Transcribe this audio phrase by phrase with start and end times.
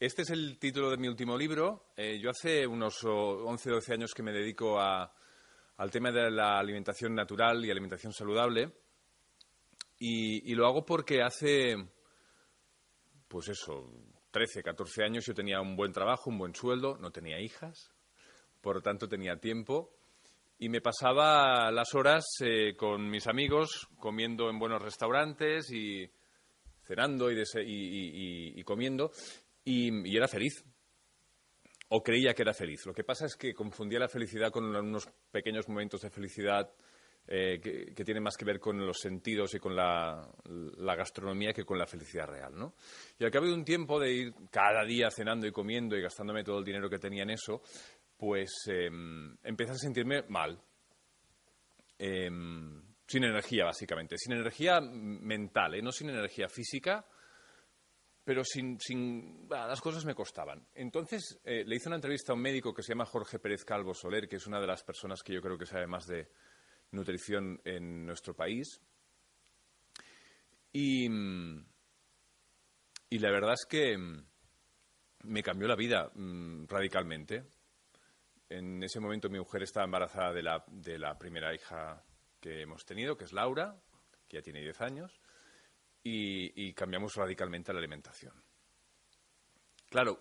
[0.00, 1.90] Este es el título de mi último libro.
[1.96, 6.56] Eh, yo hace unos 11 o 12 años que me dedico al tema de la
[6.56, 8.70] alimentación natural y alimentación saludable.
[9.98, 11.74] Y, y, lo hago porque hace,
[13.26, 13.90] pues eso,
[14.30, 17.92] 13, 14 años yo tenía un buen trabajo, un buen sueldo, no tenía hijas,
[18.60, 19.96] por lo tanto tenía tiempo.
[20.60, 26.08] Y me pasaba las horas eh, con mis amigos comiendo en buenos restaurantes y
[26.84, 29.10] cenando y, y, y comiendo
[29.68, 30.64] y, era feliz.
[31.90, 32.84] O creía que era feliz.
[32.86, 36.70] Lo que pasa es que confundía la felicidad con unos pequeños momentos de felicidad
[37.26, 40.26] eh, que, tienen más que ver con los sentidos y con la,
[40.96, 42.52] gastronomía que con la felicidad real.
[42.54, 42.74] ¿no?
[43.18, 46.44] Y al cabo de un tiempo de ir cada día cenando y comiendo y gastándome
[46.44, 47.62] todo el dinero que tenía en eso,
[48.16, 48.90] pues eh,
[49.44, 50.60] empecé a sentirme mal.
[51.98, 54.16] Em, sin energía, básicamente.
[54.18, 55.82] Sin energía mental, ¿eh?
[55.82, 57.06] no sin energía física
[58.28, 60.68] pero sin, sin las cosas me costaban.
[60.74, 63.94] Entonces eh, le hice una entrevista a un médico que se llama Jorge Pérez Calvo
[63.94, 66.28] Soler, que es una de las personas que yo creo que sabe más de
[66.90, 68.82] nutrición en nuestro país.
[70.70, 71.64] Y, la
[73.30, 77.46] verdad es que me cambió la vida mm, radicalmente.
[78.50, 82.04] En ese momento mi mujer estaba embarazada de la, de la primera hija
[82.38, 83.80] que hemos tenido, que es Laura,
[84.28, 85.18] que ya tiene 10 años
[86.02, 88.32] y, cambiamos radicalmente la alimentación.
[89.90, 90.20] Claro,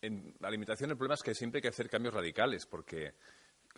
[0.00, 3.14] en la alimentación el problema es que siempre hay que hacer cambios radicales porque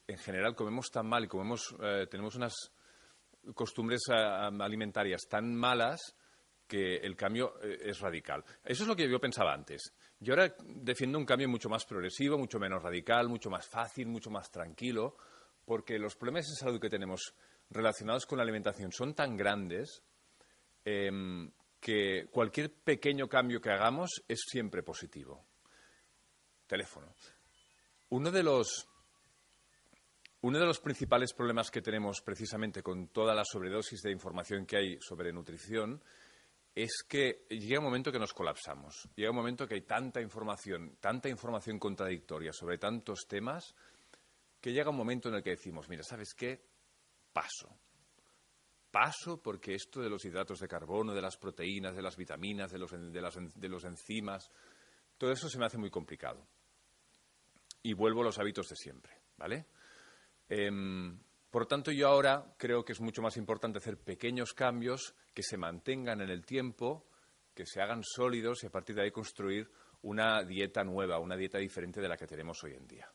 [0.06, 2.54] en general comemos tan mal y comemos, eh, tenemos unas
[3.54, 6.16] costumbres eh, alimentarias tan malas
[6.66, 8.44] que el cambio eh, es radical.
[8.64, 9.92] Eso es lo que yo pensaba antes.
[10.18, 14.30] Yo ahora defiendo un cambio mucho más progresivo, mucho menos radical, mucho más fácil, mucho
[14.30, 15.16] más tranquilo,
[15.64, 17.34] porque los problemas de salud que tenemos
[17.70, 20.02] relacionados con la alimentación son tan grandes
[20.84, 21.50] Em,
[21.82, 25.44] que cualquier pequeño cambio que hagamos es siempre positivo.
[26.66, 27.12] Teléfono.
[28.10, 28.88] Uno de los
[30.42, 34.76] uno de los principales problemas que tenemos precisamente con toda la sobredosis de información que
[34.76, 36.02] hay sobre nutrición
[36.74, 39.08] es que llega un momento que nos colapsamos.
[39.14, 43.74] Llega un momento que hay tanta información, tanta información contradictoria sobre tantos temas,
[44.60, 46.60] que llega un momento en el que decimos, mira, ¿sabes qué?
[47.32, 47.81] Paso
[48.92, 52.78] paso porque esto de los hidratos de carbono, de las proteínas, de las vitaminas, de
[52.78, 54.50] los, de, los enzimas,
[55.18, 56.46] todo eso se me hace muy complicado.
[57.82, 59.66] Y vuelvo a los hábitos de siempre, ¿vale?
[60.48, 61.18] Em,
[61.50, 65.56] por tanto, yo ahora creo que es mucho más importante hacer pequeños cambios que se
[65.56, 67.08] mantengan en el tiempo,
[67.54, 69.70] que se hagan sólidos y a partir de ahí construir
[70.02, 73.10] una dieta nueva, una dieta diferente de la que tenemos hoy en día.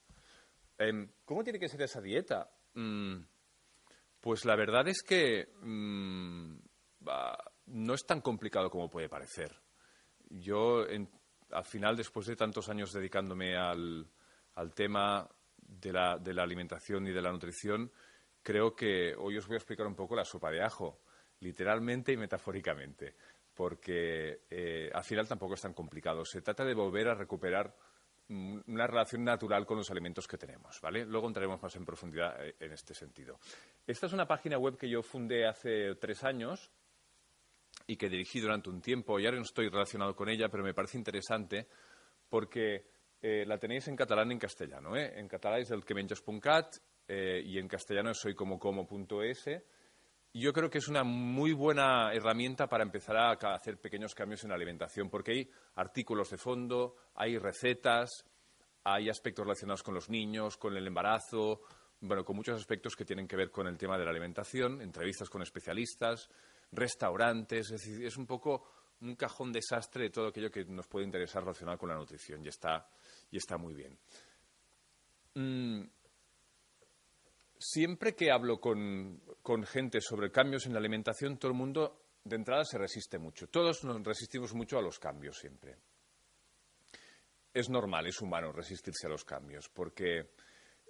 [0.78, 2.50] Em, ¿Cómo tiene que ser esa dieta?
[2.74, 3.18] Mm,
[4.28, 6.58] pues la verdad es que mm,
[7.68, 9.56] no es tan complicado como puede parecer.
[10.28, 10.86] Yo,
[11.52, 14.06] al final, después de tantos años dedicándome al,
[14.76, 15.30] tema
[15.62, 17.90] de la, de la, alimentación y de la nutrición,
[18.44, 21.00] creo que hoy os voy a explicar un poco la sopa de ajo,
[21.40, 23.16] literalmente y metafóricamente,
[23.54, 26.26] porque eh, al final tampoco es tan complicado.
[26.26, 27.74] Se trata de volver a recuperar
[28.30, 31.06] una relación natural con los alimentos que tenemos, ¿vale?
[31.06, 33.40] Luego entraremos más en profundidad eh, en este sentido.
[33.86, 36.72] Esta es una página web que yo fundé hace tres años
[37.86, 39.20] y que dirigí durante un tiempo.
[39.20, 41.68] Ya no estoy relacionado con ella, pero me parece interesante
[42.30, 42.88] porque
[43.22, 44.96] eh, la tenéis en catalán y en castellano.
[44.96, 45.20] ¿eh?
[45.20, 45.94] En catalán es el que
[47.08, 49.50] eh, y en castellano es soycomocomo.es
[50.40, 54.50] yo creo que es una muy buena herramienta para empezar a hacer pequeños cambios en
[54.50, 58.25] la alimentación, porque hay artículos de fondo, hay recetas,
[58.84, 61.62] hay aspectos relacionados con los niños, con el embarazo,
[62.01, 65.30] bueno, con muchos aspectos que tienen que ver con el tema de la alimentación, entrevistas
[65.30, 66.30] con especialistas,
[66.72, 68.63] restaurantes, es decir, es un poco
[69.01, 72.48] un cajón desastre de todo aquello que nos puede interesar relacionado con la nutrición y
[72.48, 72.88] está,
[73.31, 73.98] y está muy bien.
[75.36, 75.84] Mm,
[77.59, 79.21] siempre que hablo con,
[79.65, 83.48] gente sobre cambios en la alimentación, todo el mundo de entrada se resiste mucho.
[83.48, 85.77] Todos nos resistimos mucho a los cambios siempre.
[87.54, 90.33] Es normal, es humano resistirse a los cambios, porque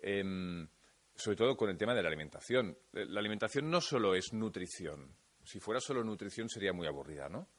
[0.02, 0.68] em,
[1.16, 2.78] sobre todo con el tema de la alimentación.
[2.92, 5.16] La alimentación no solo es nutrición.
[5.44, 7.50] Si fuera solo nutrición sería muy aburrida, ¿no?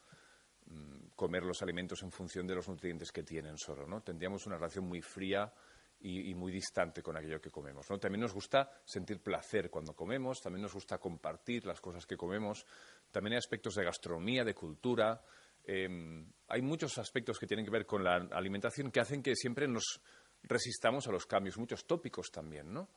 [0.67, 4.03] Mm, comer los alimentos en función de los nutrientes que tienen solo, ¿no?
[4.03, 5.53] Tendríamos una relación muy fría
[6.01, 7.91] y, muy distante con aquello que comemos.
[7.91, 7.99] ¿no?
[7.99, 12.65] También nos gusta sentir placer cuando comemos, también nos gusta compartir las cosas que comemos,
[13.11, 15.21] también hay aspectos de gastronomía, de cultura.
[15.65, 19.67] Em, hay muchos aspectos que tienen que ver con la alimentación que hacen que siempre
[19.67, 20.01] nos
[20.45, 22.91] resistamos a los cambios, muchos tópicos también, ¿no?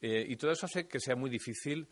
[0.00, 1.88] Eh, y todo eso hace que sea muy difícil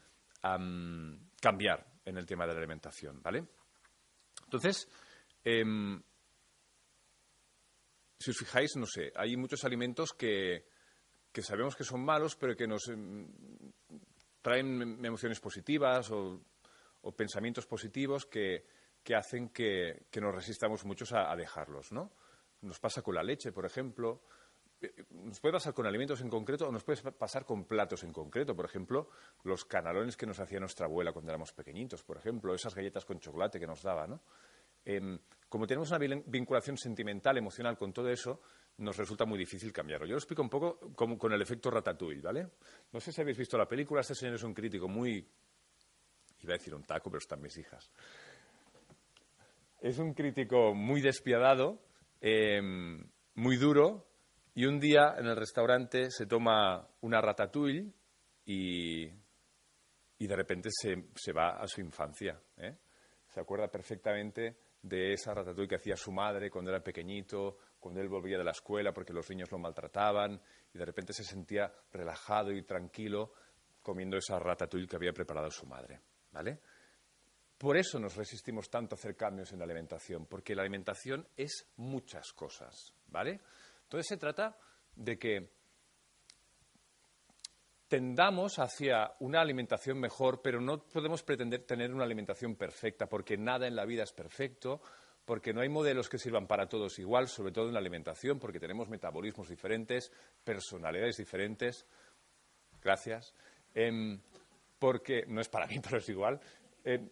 [1.40, 3.44] cambiar en el tema de la alimentación, ¿vale?
[4.44, 4.88] Entonces,
[5.44, 6.02] em,
[8.20, 10.66] si os fijáis, no sé, hay muchos alimentos que,
[11.40, 13.26] sabemos que son malos, pero que nos em,
[14.42, 16.44] traen emociones positivas o,
[17.16, 18.66] pensamientos positivos que,
[19.16, 22.12] hacen que, nos resistamos muchos a, a, dejarlos, ¿no?
[22.60, 24.22] Nos pasa con la leche, por ejemplo.
[24.82, 28.12] Eh, nos puede pasar con alimentos en concreto o nos puede pasar con platos en
[28.12, 28.54] concreto.
[28.54, 29.08] Por ejemplo,
[29.44, 33.18] los canalones que nos hacía nuestra abuela cuando éramos pequeñitos, por ejemplo, esas galletas con
[33.18, 34.20] chocolate que nos daba, ¿no?
[34.84, 35.18] Em,
[35.48, 38.40] como tenemos una vinculación sentimental, emocional con todo eso,
[38.78, 40.06] nos resulta muy difícil cambiarlo.
[40.06, 42.48] Yo lo explico un poco como con el efecto ratatouille, ¿vale?
[42.92, 45.26] No sé si habéis visto la película, este señor es un crítico muy...
[46.42, 47.90] Iba a decir un taco, pero están mis hijas.
[49.80, 51.82] Es un crítico muy despiadado,
[52.20, 53.04] em,
[53.34, 54.06] muy duro,
[54.54, 57.92] y un día en el restaurante se toma una ratatouille
[58.46, 59.04] y,
[60.18, 62.40] y de repente se, se va a su infancia.
[62.56, 62.76] ¿eh?
[63.28, 68.08] Se acuerda perfectamente de esa ratatouille que hacía su madre cuando era pequeñito, cuando él
[68.08, 70.40] volvía de la escuela porque los niños lo maltrataban
[70.72, 73.32] y de repente se sentía relajado y tranquilo
[73.82, 76.00] comiendo esa ratatouille que había preparado su madre,
[76.32, 76.60] ¿vale?
[77.58, 81.66] Por eso nos resistimos tanto a hacer cambios en la alimentación, porque la alimentación es
[81.76, 83.40] muchas cosas, ¿vale?
[83.82, 84.56] Entonces se trata
[84.96, 85.59] de que
[87.90, 93.66] tendamos hacia una alimentación mejor, pero no podemos pretender tener una alimentación perfecta, porque nada
[93.66, 94.80] en la vida es perfecto,
[95.24, 98.60] porque no hay modelos que sirvan para todos igual, sobre todo en la alimentación, porque
[98.60, 100.12] tenemos metabolismos diferentes,
[100.44, 101.84] personalidades diferentes.
[102.80, 103.34] Gracias.
[103.74, 104.20] Em,
[104.78, 106.40] porque no es para mí, pero es igual.
[106.84, 107.10] Em,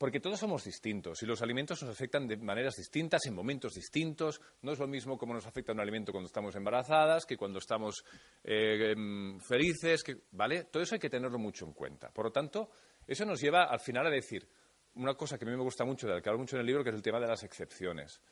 [0.00, 4.40] porque todos somos distintos y los alimentos nos afectan de maneras distintas, en momentos distintos.
[4.62, 8.02] No es lo mismo cómo nos afecta un alimento cuando estamos embarazadas que cuando estamos
[8.42, 10.64] eh, em, felices, ¿vale?
[10.64, 12.08] Todo eso hay que tenerlo mucho en cuenta.
[12.08, 12.70] Por lo tanto,
[13.06, 14.48] eso nos lleva al final a decir
[14.94, 16.66] una cosa que a mí me gusta mucho, de la que hablo mucho en el
[16.66, 18.22] libro, que es el tema de las excepciones.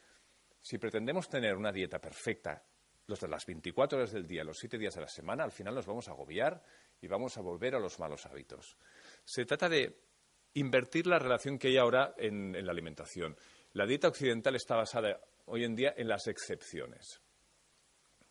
[0.63, 2.65] Si pretendemos tener una dieta perfecta
[3.09, 5.75] los de las 24 horas del día, los 7 días de la semana, al final
[5.75, 6.63] nos vamos a agobiar
[7.03, 8.79] y vamos a volver a los malos hábitos.
[9.23, 10.08] Se trata de
[10.55, 13.37] invertir la relación que hay ahora en, la alimentación.
[13.73, 17.21] La dieta occidental está basada hoy en día en las excepciones.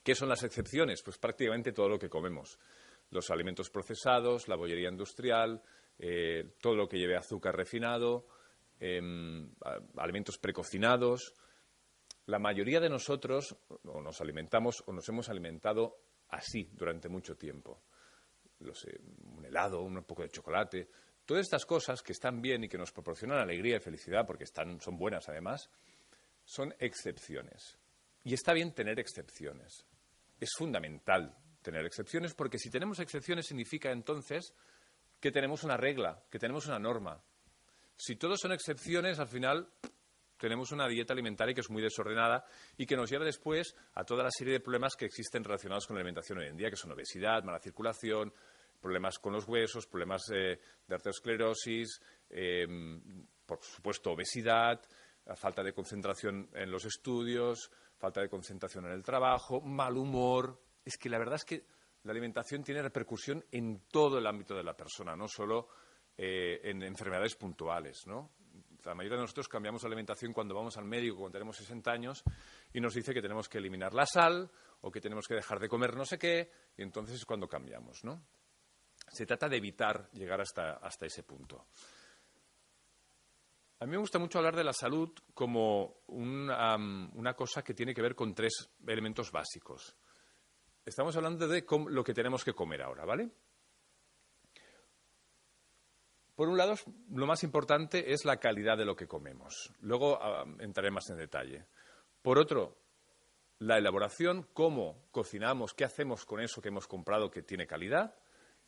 [0.03, 1.01] ¿Qué son las excepciones?
[1.03, 2.59] Pues prácticamente todo lo que comemos.
[3.09, 5.61] Los alimentos procesados, la bollería industrial,
[5.99, 8.27] eh, todo lo que lleve azúcar refinado,
[8.79, 9.49] em,
[9.97, 11.33] alimentos precocinados.
[12.25, 15.97] La mayoría de nosotros o nos alimentamos o nos hemos alimentado
[16.29, 17.83] así durante mucho tiempo.
[18.59, 20.89] un helado, un poco de chocolate,
[21.27, 24.79] Todas estas cosas que están bien y que nos proporcionan alegría y felicidad, porque están,
[24.79, 25.69] son buenas además,
[26.45, 27.77] son excepciones.
[28.23, 29.85] Y está bien tener excepciones.
[30.39, 34.53] Es fundamental tener excepciones porque si tenemos excepciones significa entonces
[35.19, 37.21] que tenemos una regla, que tenemos una norma.
[37.97, 39.67] Si todos son excepciones, al final
[40.37, 42.45] tenemos una dieta alimentaria que es muy desordenada
[42.77, 45.97] y que nos lleva después a toda la serie de problemas que existen relacionados con
[45.97, 48.31] la alimentación hoy en día, que son obesidad, mala circulación,
[48.87, 54.79] problemas con los huesos, problemas eh, de arteriosclerosis, em, por supuesto obesidad,
[55.35, 60.61] falta de concentración en los estudios, falta de concentración en el trabajo, mal humor.
[60.85, 61.65] Es que la verdad es que
[62.03, 65.67] la alimentación tiene repercusión en todo el ámbito de la persona, no solo
[66.17, 68.31] eh, en enfermedades puntuales, ¿no?
[68.85, 72.23] La mayoría de nosotros cambiamos la alimentación cuando vamos al médico, cuando tenemos 60 años,
[72.71, 75.67] y nos dice que tenemos que eliminar la sal o que tenemos que dejar de
[75.67, 78.23] comer no sé qué, y entonces es cuando cambiamos, ¿no?
[79.07, 81.67] Se trata de evitar llegar hasta, ese punto.
[83.79, 88.01] A mí me gusta mucho hablar de la salud como una cosa que tiene que
[88.01, 89.95] ver con tres elementos básicos.
[90.85, 93.29] Estamos hablando de lo que tenemos que comer ahora, ¿vale?
[96.37, 96.75] Por un lado,
[97.09, 99.73] lo más importante es la calidad de lo que comemos.
[99.81, 100.19] Luego
[100.59, 101.65] entraré más en detalle.
[102.21, 102.77] Por otro,
[103.59, 108.15] la elaboración, cómo cocinamos, qué hacemos con eso que hemos comprado que tiene calidad.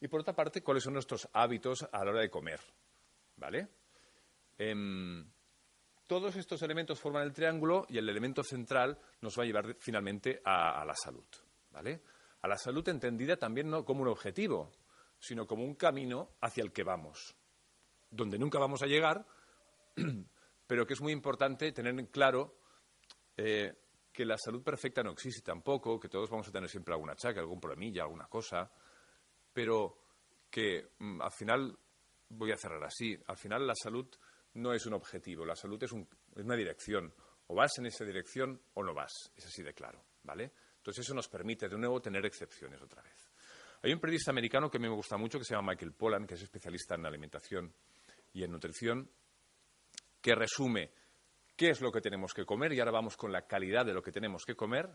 [0.02, 2.60] Y por otra parte, cuáles son nuestros hábitos a la hora de comer.
[3.36, 3.68] ¿Vale?
[4.58, 5.30] Em,
[6.08, 10.42] todos estos elementos forman el triángulo y el elemento central nos va a llevar finalmente
[10.44, 11.28] a, la salud.
[11.72, 12.02] ¿Vale?
[12.42, 14.72] A la salud entendida también no como un objetivo,
[15.20, 17.36] sino como un camino hacia el que vamos,
[18.10, 19.26] donde nunca vamos a llegar,
[20.68, 22.58] pero que es muy importante tener en claro
[23.38, 23.74] eh,
[24.12, 27.40] que la salud perfecta no existe tampoco, que todos vamos a tener siempre alguna chaca,
[27.40, 28.72] algún problemilla, alguna cosa,
[29.60, 29.98] pero
[30.50, 31.78] que mm, al final,
[32.30, 34.08] voy a cerrar así, al final la salud
[34.54, 37.14] no es un objetivo, la salud es, es una dirección.
[37.48, 40.54] O vas en esa dirección o no vas, es así de claro, ¿vale?
[40.78, 43.34] Entonces eso nos permite de nuevo tener excepciones otra vez.
[43.82, 46.26] Hay un periodista americano que a mí me gusta mucho que se llama Michael Pollan,
[46.26, 47.74] que es especialista en alimentación
[48.32, 49.12] y en nutrición,
[50.22, 50.94] que resume
[51.58, 54.02] qué es lo que tenemos que comer y ahora vamos con la calidad de lo
[54.02, 54.90] que tenemos que comer.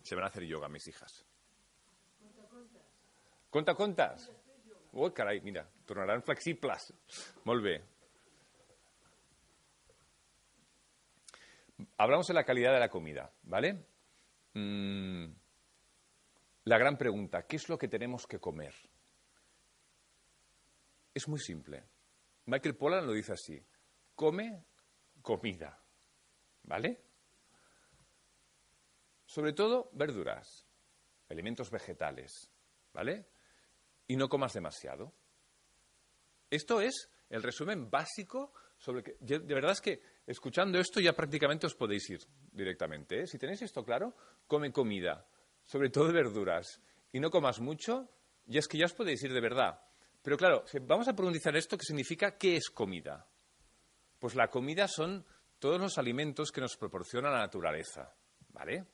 [0.00, 1.26] Se van a hacer yoga mis hijas.
[3.50, 4.30] Conta contas?
[4.92, 6.94] Oh, caray, mira, tornarán flexibles.
[7.44, 7.82] Molt.
[11.96, 13.86] Hablamos de la calidad de la comida, ¿vale?
[14.54, 15.26] Mm,
[16.64, 18.74] la gran pregunta, ¿qué es lo que tenemos que comer?
[21.12, 21.84] Es muy simple.
[22.46, 23.60] Michael Pollan lo dice así,
[24.14, 24.64] come
[25.22, 25.82] comida,
[26.62, 27.02] ¿vale?
[29.24, 30.66] Sobre todo verduras,
[31.28, 32.50] elementos vegetales,
[32.92, 33.29] ¿vale?
[34.10, 35.12] Y no comas demasiado.
[36.50, 41.68] Esto es el resumen básico sobre que, de verdad es que escuchando esto ya prácticamente
[41.68, 42.18] os podéis ir
[42.50, 43.20] directamente.
[43.20, 43.26] ¿eh?
[43.28, 44.16] Si tenéis esto claro,
[44.48, 45.24] come comida,
[45.62, 48.10] sobre todo verduras, y no comas mucho,
[48.48, 49.80] y es que ya os podéis ir de verdad.
[50.22, 53.24] Pero claro, vamos a profundizar esto, ¿qué significa qué es comida?
[54.18, 55.24] Pues la comida son
[55.60, 58.12] todos los alimentos que nos proporciona la naturaleza,
[58.48, 58.84] ¿vale?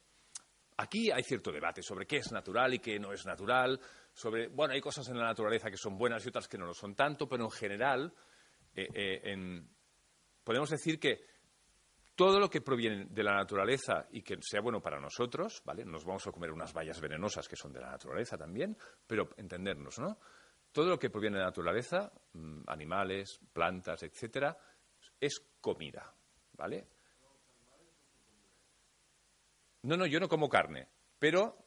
[0.76, 3.80] Aquí hay cierto debate sobre qué es natural y qué no es natural,
[4.16, 6.72] sobre, bueno, hay cosas en la naturaleza que son buenas y otras que no lo
[6.72, 8.14] son tanto, pero en general
[8.74, 9.62] eh, eh,
[10.42, 11.22] podemos decir que
[12.14, 15.84] todo lo que proviene de la naturaleza y que sea bueno para nosotros, ¿vale?
[15.84, 18.74] Nos vamos a comer unas bayas venenosas que son de la naturaleza también,
[19.06, 20.18] pero entendernos, ¿no?
[20.72, 24.56] Todo lo que proviene de la naturaleza, mm, animales, plantas, etcétera,
[25.20, 26.10] es comida,
[26.54, 26.88] ¿vale?
[29.82, 31.65] No, no, yo no como carne, pero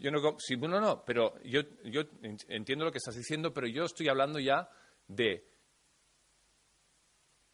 [0.00, 3.84] yo no, sí, no, no, pero yo, yo entiendo lo que estás diciendo, pero yo
[3.84, 4.68] estoy hablando ya
[5.06, 5.48] de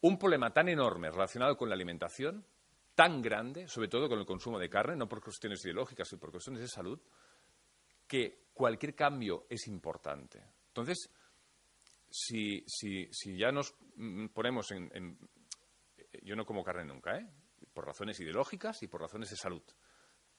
[0.01, 2.45] un problema tan enorme relacionado con la alimentación,
[2.93, 6.31] tan grande, sobre todo con el consumo de carne, no por cuestiones ideológicas, sino por
[6.31, 6.99] cuestiones de salud,
[8.07, 10.43] que cualquier cambio es importante.
[10.67, 11.09] Entonces,
[12.09, 13.75] si, si, si ya nos
[14.33, 15.17] ponemos en,
[16.21, 17.27] Yo no como carne nunca, ¿eh?
[17.73, 19.63] por razones ideológicas y por razones de salud.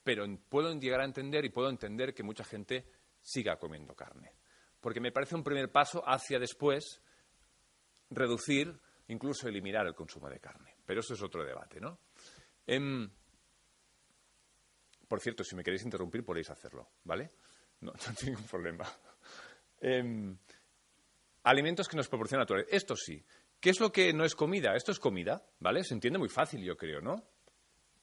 [0.06, 2.86] Pero puedo llegar a entender y puedo entender que mucha gente
[3.20, 4.36] siga comiendo carne.
[4.80, 7.02] Porque me parece un primer paso hacia después
[8.10, 10.76] reducir, incluso eliminar el consumo de carne.
[10.86, 11.98] Pero eso es otro debate, ¿no?
[12.68, 13.10] Em,
[15.08, 17.32] por cierto, si me queréis interrumpir, podéis hacerlo, ¿vale?
[17.80, 18.86] No, no tengo ningún problema.
[19.80, 20.38] Em,
[21.42, 22.70] alimentos que nos proporciona naturaleza.
[22.70, 23.20] Esto sí.
[23.58, 24.76] ¿Qué es lo que no es comida?
[24.76, 25.82] Esto es comida, ¿vale?
[25.82, 27.35] Se entiende muy fácil, yo creo, ¿no?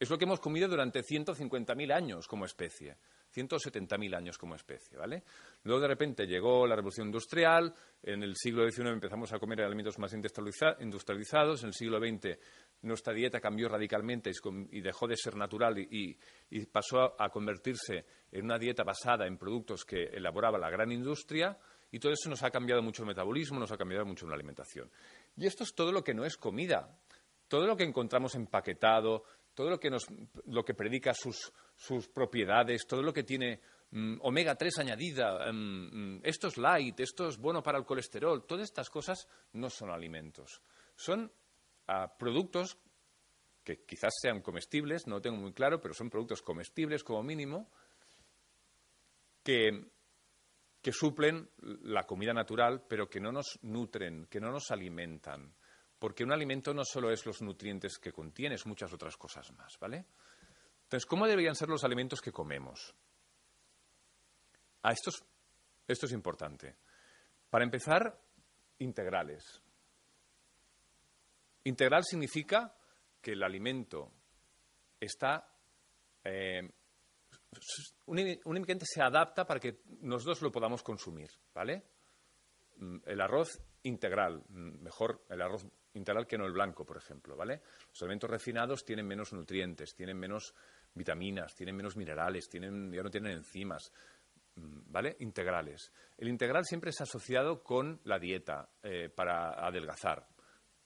[0.04, 2.98] Es lo que hemos comido durante 150.000 años como especie.
[3.34, 5.24] 170.000 años como especie, ¿vale?
[5.64, 9.98] Luego de repente llegó la revolución industrial, en el siglo XIX empezamos a comer alimentos
[10.00, 12.38] más industrializados, en el siglo XX
[12.82, 14.30] nuestra dieta cambió radicalmente
[14.72, 16.18] y dejó de ser natural y,
[16.66, 21.58] pasó a convertirse en una dieta basada en productos que elaboraba la gran industria
[21.92, 24.92] y todo eso nos ha cambiado mucho el metabolismo, nos ha cambiado mucho la alimentación.
[25.38, 26.94] Y esto es todo lo que no es comida,
[27.48, 30.08] todo lo que encontramos empaquetado, todo lo que, nos,
[30.46, 36.16] lo que predica sus, sus propiedades, todo lo que tiene mm, omega 3 añadida, mm,
[36.16, 39.92] mm, esto es light, esto es bueno para el colesterol, todas estas cosas no son
[39.92, 40.62] alimentos.
[40.96, 41.32] Son
[41.88, 42.78] ah, productos
[43.64, 47.70] que quizás sean comestibles, no lo tengo muy claro, pero son productos comestibles como mínimo,
[49.44, 49.92] que,
[50.82, 51.50] que suplen
[51.84, 55.54] la comida natural, pero que no nos nutren, que no nos alimentan
[56.04, 59.80] porque un alimento no solo es los nutrientes que contiene, es muchas otras cosas más,
[59.80, 60.04] ¿vale?
[60.84, 62.94] Entonces, ¿cómo deberían ser los alimentos que comemos?
[64.82, 65.24] Ah, esto es,
[65.88, 66.76] esto es importante.
[67.50, 68.20] Para empezar,
[68.80, 69.62] integrales.
[71.64, 72.76] Integral significa
[73.22, 74.12] que el alimento
[75.00, 75.48] está
[76.26, 76.70] eh,
[78.08, 81.82] únicamente se adapta para que nosotros lo podamos consumir, ¿vale?
[82.76, 87.36] Mm, el arroz integral, mm, mejor el arroz integral que no el blanco, por ejemplo,
[87.36, 87.62] ¿vale?
[87.90, 90.54] Los alimentos refinados tienen menos nutrientes, tienen menos
[90.94, 93.92] vitaminas, tienen menos minerales, tienen, ya no tienen enzimas,
[94.56, 95.16] mm, ¿vale?
[95.20, 95.92] Integrales.
[96.18, 100.28] El integral siempre es asociado con la dieta eh, para adelgazar.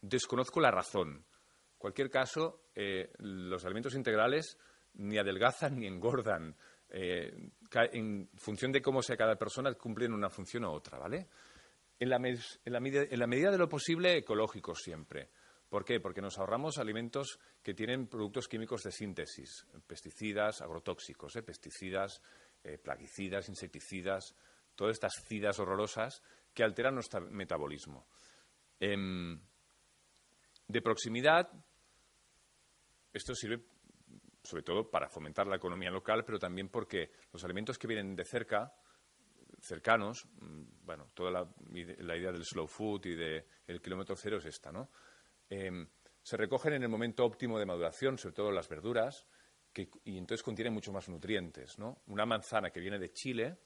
[0.01, 1.09] Desconozco la razón.
[1.09, 4.57] En cualquier caso, eh, los alimentos integrales
[4.93, 6.55] ni adelgazan ni engordan.
[6.89, 7.51] Eh,
[7.91, 11.27] en función de cómo sea cada persona, cumplen una función u otra, ¿vale?
[11.99, 15.29] En la, medida de lo posible ecológicos siempre.
[15.69, 15.99] ¿Por qué?
[15.99, 21.43] Porque nos ahorramos alimentos que tienen productos químicos de síntesis, pesticidas, agrotóxicos, ¿eh?
[21.43, 22.21] pesticidas,
[22.63, 24.35] eh, plaguicidas, insecticidas,
[24.75, 26.23] todas estas cidas horrorosas
[26.53, 28.07] que alteran nuestro metabolismo.
[28.79, 29.39] Em,
[30.67, 31.51] de proximidad,
[33.11, 33.63] esto sirve
[34.43, 38.23] sobre todo para fomentar la economía local, pero también porque los alimentos que vienen de
[38.23, 38.73] cerca,
[39.59, 44.71] cercanos, mm, bueno, toda la, idea del slow food y del kilómetro cero es esta,
[44.71, 44.89] ¿no?
[45.49, 45.87] Em,
[46.21, 49.25] se recogen en el momento óptimo de maduración, sobre todo las verduras,
[50.03, 51.77] y entonces contienen muchos más nutrientes.
[51.77, 52.01] ¿no?
[52.07, 53.57] Una manzana que viene de Chile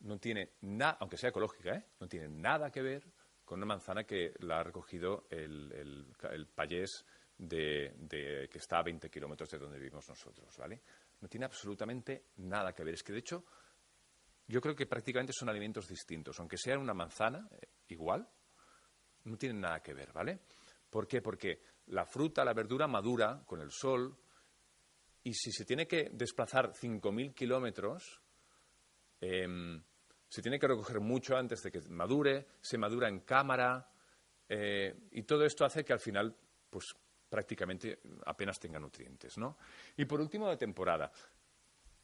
[0.00, 1.84] no tiene nada, aunque sea ecológica, ¿eh?
[2.00, 3.10] no tiene nada que ver
[3.44, 7.04] con una manzana que la ha recogido el, el, payés
[7.36, 10.56] de, que está a 20 kilómetros de donde vivimos nosotros.
[10.56, 10.82] ¿vale?
[11.20, 12.94] No tiene absolutamente nada que ver.
[12.94, 13.44] Es que, de hecho,
[14.46, 16.38] yo creo que prácticamente son alimentos distintos.
[16.38, 18.28] Aunque sean una manzana, eh, igual,
[19.24, 20.40] no tienen nada que ver, ¿vale?
[20.90, 21.22] ¿Por qué?
[21.22, 24.16] Porque la fruta, la verdura madura con el sol
[25.22, 28.20] y si se tiene que desplazar 5.000 kilómetros,
[29.20, 29.82] em,
[30.28, 33.90] se tiene que recoger mucho antes de que madure, se madura en cámara
[34.48, 36.36] eh, y todo esto hace que al final,
[36.68, 36.94] pues
[37.28, 39.56] prácticamente apenas tenga nutrientes, ¿no?
[39.96, 41.10] Y por último de temporada.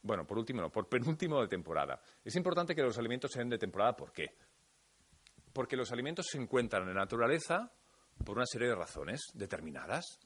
[0.03, 2.01] Bueno, por último no, por penúltimo de temporada.
[2.25, 4.35] Es importante que los alimentos sean de temporada, ¿por qué?
[5.53, 7.71] Porque los alimentos se encuentran en la naturaleza
[8.25, 10.19] por una serie de razones determinadas.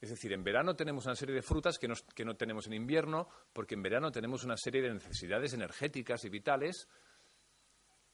[0.00, 3.74] Es decir, en verano tenemos una serie de frutas que, no tenemos en invierno, porque
[3.74, 6.88] en verano tenemos una serie de necesidades energéticas y vitales,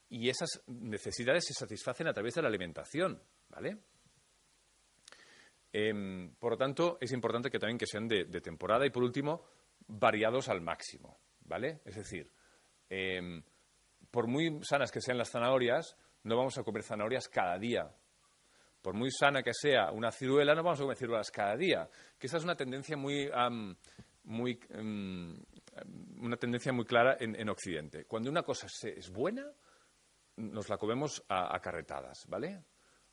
[0.09, 3.79] y esas necesidades se satisfacen a través de la alimentación, ¿vale?
[5.73, 9.45] Em, por lo tanto, es importante que también que sean de, temporada y, por último,
[9.87, 11.81] variados al máximo, ¿vale?
[11.85, 12.31] Es decir,
[12.89, 13.43] em,
[14.11, 17.95] por muy sanas que sean las zanahorias, no vamos a comer zanahorias cada día,
[18.87, 21.91] por muy sana que sea una ciruela, no vamos a comer ciruelas cada día.
[22.17, 23.29] Que esa es una tendencia muy,
[24.23, 24.61] muy
[26.21, 28.05] una tendencia muy clara en, Occidente.
[28.05, 29.45] Cuando una cosa es buena,
[30.37, 32.63] nos la comemos a, carretadas, ¿vale?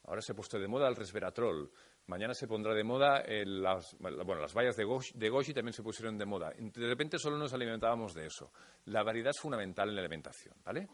[0.03, 1.71] Ahora se ha puesto de moda el resveratrol.
[2.07, 6.51] Mañana se pondrá de moda las, bueno, las de goji, también se pusieron de moda.
[6.57, 8.51] De repente solo nos alimentábamos de eso.
[8.85, 10.87] La variedad es fundamental en la alimentación, ¿vale?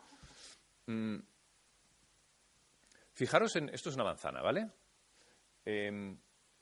[0.85, 1.17] Mm,
[3.19, 4.71] Fijaros en, esto es una manzana, ¿vale?
[5.65, 6.17] Em,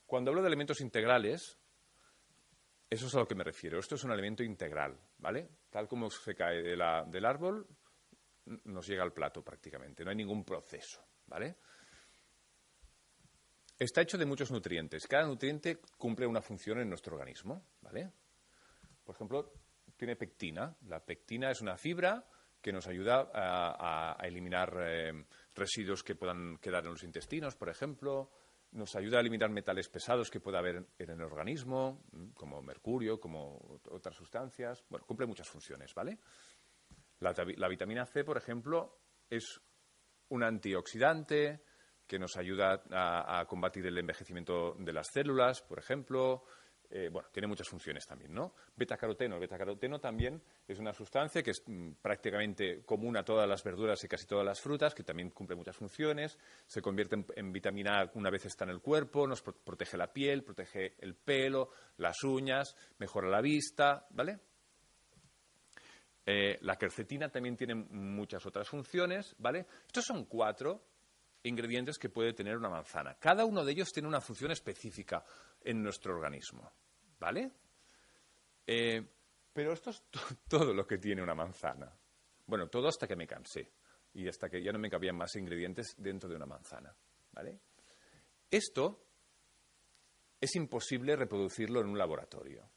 [0.08, 1.60] cuando hablo de elementos integrales,
[2.90, 3.78] eso es a lo que me refiero.
[3.78, 5.50] Esto es un elemento integral, ¿vale?
[5.70, 6.82] Tal como se cae del
[7.26, 7.68] árbol,
[8.64, 10.04] nos llega al plato prácticamente.
[10.04, 11.58] No hay ningún proceso, ¿vale?
[13.80, 15.06] Está hecho de muchos nutrientes.
[15.08, 18.12] Cada nutriente cumple una función en nuestro organismo, ¿vale?
[19.04, 19.54] Por ejemplo,
[19.96, 20.76] tiene pectina.
[20.88, 22.26] La pectina es una fibra
[22.60, 28.32] que nos ayuda a, eliminar eh, residuos que puedan quedar en los intestinos, por ejemplo.
[28.72, 33.80] Nos ayuda a eliminar metales pesados que pueda haber en el organismo, como mercurio, como
[33.92, 34.84] otras sustancias.
[34.90, 36.18] Bueno, cumple muchas funciones, ¿vale?
[37.20, 39.62] La, vitamina C, por ejemplo, es
[40.30, 41.64] un antioxidante
[42.08, 46.44] que nos ayuda a, combatir el envejecimiento de las células, por ejemplo.
[46.90, 48.54] Eh, bueno, tiene muchas funciones también, ¿no?
[48.74, 49.36] Betacaroteno.
[49.36, 54.02] El betacaroteno también es una sustancia que es mm, prácticamente común a todas las verduras
[54.06, 56.40] y casi todas las frutas, que también cumple muchas funciones.
[56.66, 60.46] Se convierte en, vitamina A una vez está en el cuerpo, nos protege la piel,
[60.46, 64.40] protege el pelo, las uñas, mejora la vista, ¿vale?
[66.26, 69.66] Eh, la quercetina también tiene muchas otras funciones, ¿vale?
[69.86, 70.82] Estos son cuatro
[71.48, 73.16] ingredientes que puede tener una manzana.
[73.16, 75.24] Cada uno de ellos tiene una función específica
[75.62, 76.72] en nuestro organismo,
[77.20, 77.52] ¿vale?
[78.66, 79.06] Eh,
[79.54, 80.04] pero esto es
[80.48, 81.92] todo lo que tiene una manzana.
[82.46, 83.72] Bueno, todo hasta que me cansé
[84.14, 86.96] y hasta que ya no me cabían más ingredientes dentro de una manzana,
[87.32, 87.60] ¿vale?
[88.50, 89.04] Esto
[90.40, 92.70] es imposible reproducirlo en un laboratorio.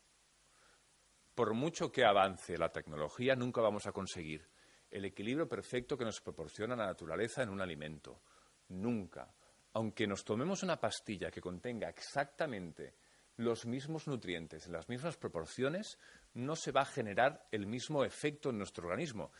[1.34, 4.48] Por mucho que avance la tecnología, nunca vamos a conseguir
[4.90, 8.22] el equilibrio perfecto que nos proporciona la naturaleza en un alimento.
[8.70, 9.32] Nunca.
[9.74, 12.94] Aunque nos tomemos una pastilla que contenga exactamente
[13.36, 15.98] los mismos nutrientes en las mismas proporciones,
[16.34, 19.32] no se va a generar el mismo efecto en nuestro organismo.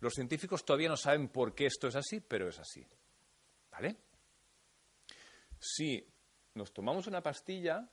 [0.00, 2.86] Los científicos todavía no saben por qué esto es así, pero es así.
[3.70, 3.96] ¿Vale?
[5.58, 6.04] Si
[6.54, 7.88] nos tomamos una pastilla,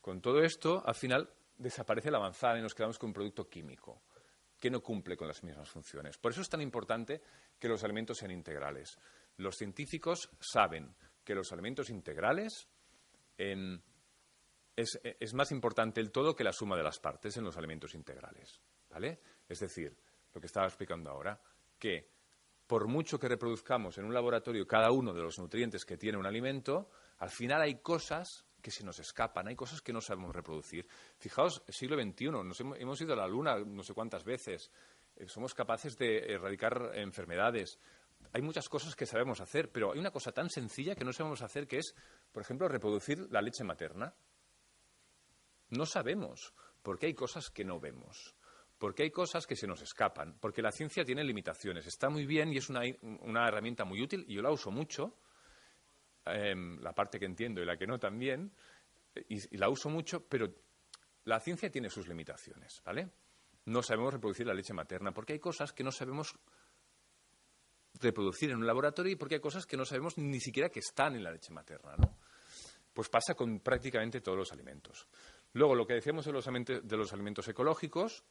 [0.00, 4.02] con todo esto, al final desaparece la manzana y nos quedamos con un producto químico
[4.58, 6.18] que no cumple con las mismas funciones.
[6.18, 7.22] Por eso es tan importante
[7.58, 8.98] que los alimentos sean integrales.
[9.38, 12.68] Los científicos saben que los alimentos integrales
[14.76, 18.60] es, más importante el todo que la suma de las partes en los alimentos integrales.
[18.90, 19.20] ¿vale?
[19.48, 19.96] Es decir,
[20.32, 21.40] lo que estaba explicando ahora,
[21.78, 22.10] que
[22.66, 26.26] por mucho que reproduzcamos en un laboratorio cada uno de los nutrientes que tiene un
[26.26, 30.86] alimento, Al final hay cosas que se nos escapan, hay cosas que no sabemos reproducir.
[31.16, 34.70] Fijaos, siglo XXI, nos hemos, ido a la Luna no sé cuántas veces,
[35.16, 37.78] eh, somos capaces de erradicar enfermedades.
[38.32, 41.42] Hay muchas cosas que sabemos hacer, pero hay una cosa tan sencilla que no sabemos
[41.42, 41.94] hacer que es,
[42.32, 44.14] por ejemplo, reproducir la leche materna.
[45.70, 48.34] No sabemos, porque hay cosas que no vemos
[48.78, 51.86] porque hay cosas que se nos escapan, porque la ciencia tiene limitaciones.
[51.86, 52.84] Está muy bien y es una,
[53.48, 55.18] herramienta muy útil y yo la uso mucho,
[56.24, 58.52] em, la parte que entiendo y la que no también,
[59.28, 60.54] y, la uso mucho, pero
[61.24, 63.10] la ciencia tiene sus limitaciones, ¿vale?
[63.64, 66.38] No sabemos reproducir la leche materna porque hay cosas que no sabemos
[68.00, 71.14] reproducir en un laboratorio y porque hay cosas que no sabemos ni siquiera que están
[71.16, 72.16] en la leche materna, ¿no?
[72.92, 75.06] Pues pasa con prácticamente todos los alimentos.
[75.52, 78.24] Luego, lo que decíamos de los, de los alimentos ecológicos,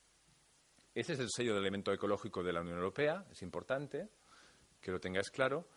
[0.93, 4.09] ese es el sello de elemento ecológico de la Unión Europea, es importante
[4.81, 5.67] que lo tengáis claro.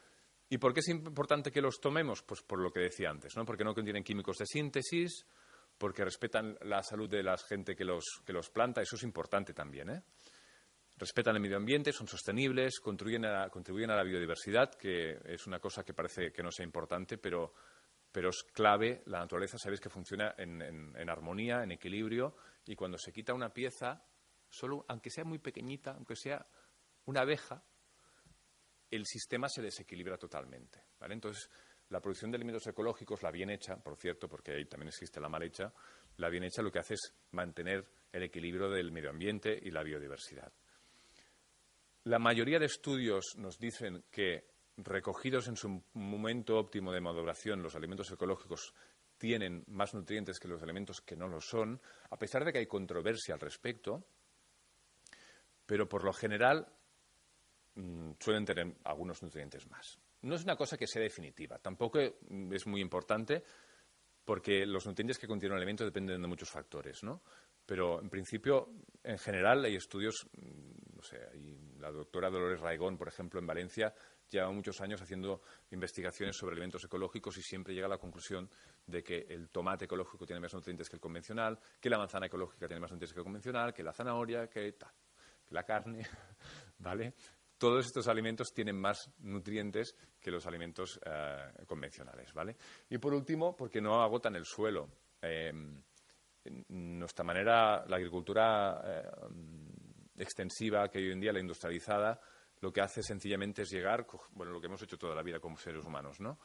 [0.49, 2.23] ¿Y por qué es importante que los tomemos?
[2.23, 3.45] Pues por lo que decía antes, ¿no?
[3.45, 5.25] Porque no contienen químicos de síntesis,
[5.79, 9.55] porque respetan la salud de la gente que los, que los planta, eso es importante
[9.55, 10.03] también, ¿eh?
[11.01, 15.95] Respetan el medio ambiente, son sostenibles, contribuyen a, la biodiversidad, que es una cosa que
[15.95, 17.55] parece que no sea importante, pero,
[18.13, 19.01] es clave.
[19.07, 22.37] La naturaleza, sabéis que funciona en, en armonía, en equilibrio,
[22.67, 24.05] y cuando se quita una pieza,
[24.47, 26.47] solo, aunque sea muy pequeñita, aunque sea
[27.07, 27.65] una abeja,
[28.91, 30.85] el sistema se desequilibra totalmente.
[31.01, 31.49] Entonces,
[31.89, 35.31] la producción de alimentos ecológicos, la bien hecha, por cierto, porque ahí también existe la
[35.31, 35.73] mal hecha,
[36.19, 39.83] la bien hecha lo que hace es mantener el equilibrio del medio ambiente y la
[39.83, 40.53] biodiversidad.
[42.05, 47.75] La mayoría de estudios nos dicen que recogidos en su momento óptimo de maduración, los
[47.75, 48.75] alimentos ecológicos
[49.19, 52.67] tienen más nutrientes que los alimentos que no lo son, a pesar de que hay
[52.67, 54.07] controversia al respecto,
[55.67, 56.67] pero por lo general
[57.75, 60.01] mm, suelen tener algunos nutrientes más.
[60.23, 63.45] No es una cosa que sea definitiva, tampoco es muy importante
[64.25, 67.23] porque los nutrientes que contiene un alimento dependen de muchos factores, ¿no?
[67.67, 68.71] Pero en principio,
[69.03, 71.19] en general, hay estudios, mm, no sé,
[71.79, 73.95] la doctora Dolores Raigón, por ejemplo, en Valencia,
[74.29, 78.51] lleva muchos años haciendo investigaciones sobre alimentos ecológicos y siempre llega a la conclusión
[78.87, 82.67] de que el tomate ecológico tiene más nutrientes que el convencional, que la manzana ecológica
[82.67, 84.77] tiene más nutrientes que el convencional, que la zanahoria, que
[85.49, 86.07] la carne,
[86.79, 87.15] ¿vale?
[87.57, 92.57] Todos estos alimentos tienen más nutrientes que los alimentos eh, convencionales, ¿vale?
[92.91, 94.91] Y por último, porque no agotan el suelo.
[95.23, 95.53] Eh,
[96.69, 99.11] nuestra manera, la agricultura eh,
[100.21, 102.21] extensiva que hoy en día, la industrializada,
[102.61, 105.57] lo que hace sencillamente es llegar, bueno, lo que hemos hecho toda la vida como
[105.57, 106.39] seres humanos, ¿no?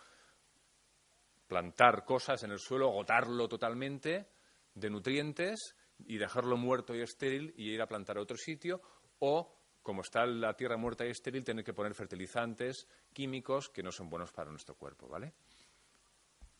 [1.47, 4.29] Plantar cosas en el suelo, agotarlo totalmente
[4.73, 8.81] de nutrientes y dejarlo muerto y estéril y ir a plantar a otro sitio
[9.19, 13.91] o, como está la tierra muerta y estéril, tener que poner fertilizantes químicos que no
[13.91, 15.33] son buenos para nuestro cuerpo, ¿vale?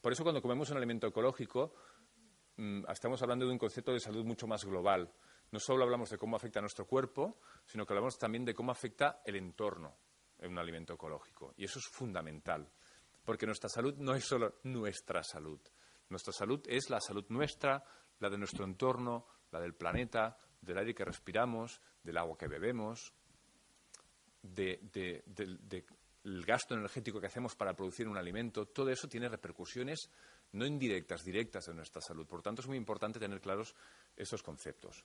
[0.02, 1.74] Por eso cuando comemos un alimento ecológico
[2.58, 5.12] mm, estamos hablando de un concepto de salud mucho más global.
[5.56, 8.74] No solo hablamos de cómo afecta a nuestro cuerpo, sino que hablamos también de cómo
[8.74, 9.96] afecta el entorno
[10.38, 11.54] en un alimento ecológico.
[11.56, 12.70] Y eso es fundamental,
[13.24, 15.62] porque nuestra salud no es solo nuestra salud.
[16.10, 17.82] Nuestra salud es la salud nuestra,
[18.20, 23.14] la de nuestro entorno, la del planeta, del aire que respiramos, del agua que bebemos,
[24.42, 25.24] del
[26.46, 30.10] gasto energético que hacemos para producir un alimento, todo eso tiene repercusiones
[30.56, 32.26] no indirectas, directas en nuestra salud.
[32.26, 33.76] Por tanto, es muy importante tener claros
[34.16, 35.04] esos conceptos.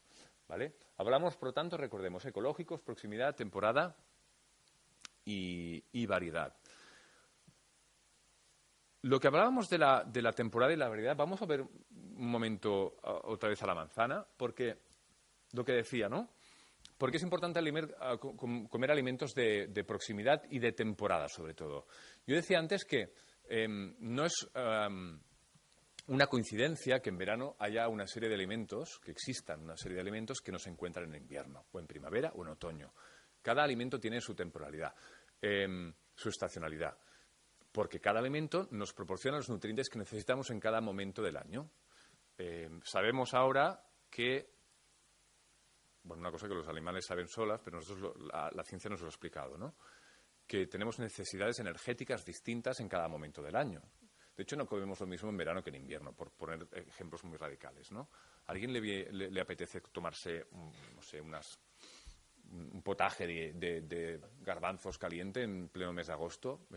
[0.48, 0.74] ¿vale?
[0.96, 3.96] Hablamos, por tanto, recordemos, ecológicos, proximidad, temporada
[5.24, 6.54] y, variedad.
[9.02, 12.30] Lo que hablábamos de la, de la temporada y la variedad, vamos a ver un
[12.30, 14.78] momento otra vez a la manzana, porque
[15.52, 16.28] lo que decía, ¿no?
[16.98, 17.60] Porque es importante
[18.68, 21.86] comer alimentos de, proximidad y de temporada, sobre todo.
[22.26, 23.14] Yo decía antes que
[23.48, 25.18] em, no es em,
[26.06, 30.02] una coincidencia que en verano haya una serie de alimentos, que existan una serie de
[30.02, 32.92] alimentos que no se encuentran en invierno, o en primavera, o en otoño.
[33.42, 34.94] Cada alimento tiene su temporalidad,
[35.40, 36.98] em, su estacionalidad,
[37.72, 41.70] porque cada alimento nos proporciona los nutrientes que necesitamos en cada momento del año.
[42.84, 44.60] sabemos ahora que
[46.02, 49.10] bueno, una cosa que los animales saben solas, pero nosotros la, ciencia nos lo ha
[49.10, 49.74] explicado, ¿no?
[50.46, 53.82] Que tenemos necesidades energéticas distintas en cada momento del año.
[54.40, 57.36] De hecho, no comemos lo mismo en verano que en invierno, por poner ejemplos muy
[57.36, 58.08] radicales, ¿no?
[58.46, 66.06] ¿A alguien le, apetece tomarse, no sé, un potaje de, garbanzos caliente en pleno mes
[66.06, 66.68] de agosto?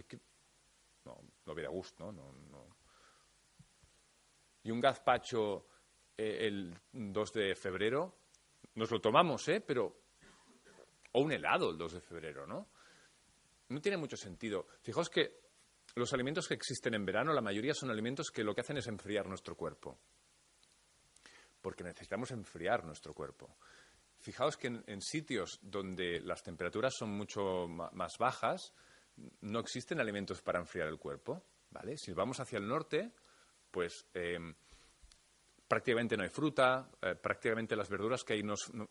[1.06, 2.34] no, no hubiera gusto, ¿no?
[2.52, 2.76] no,
[4.64, 5.66] Y un gazpacho
[6.18, 8.18] eh, el 2 de febrero,
[8.76, 9.62] nos lo tomamos, ¿eh?
[9.62, 10.02] Pero...
[11.14, 12.68] O un helado el 2 de febrero, ¿no?
[13.70, 14.68] No tiene mucho sentido.
[14.82, 15.43] Fijaos que
[15.96, 18.88] los alimentos que existen en verano, la mayoría son alimentos que lo que hacen es
[18.88, 20.00] enfriar nuestro cuerpo.
[21.62, 23.56] Porque necesitamos enfriar nuestro cuerpo.
[24.20, 28.74] Fijaos que en, sitios donde las temperaturas son mucho más bajas,
[29.42, 31.44] no existen alimentos para enfriar el cuerpo.
[31.70, 31.98] ¿vale?
[31.98, 33.12] Si vamos hacia el norte,
[33.70, 34.56] pues em,
[35.68, 38.44] prácticamente no hay fruta, eh, prácticamente las verduras que hay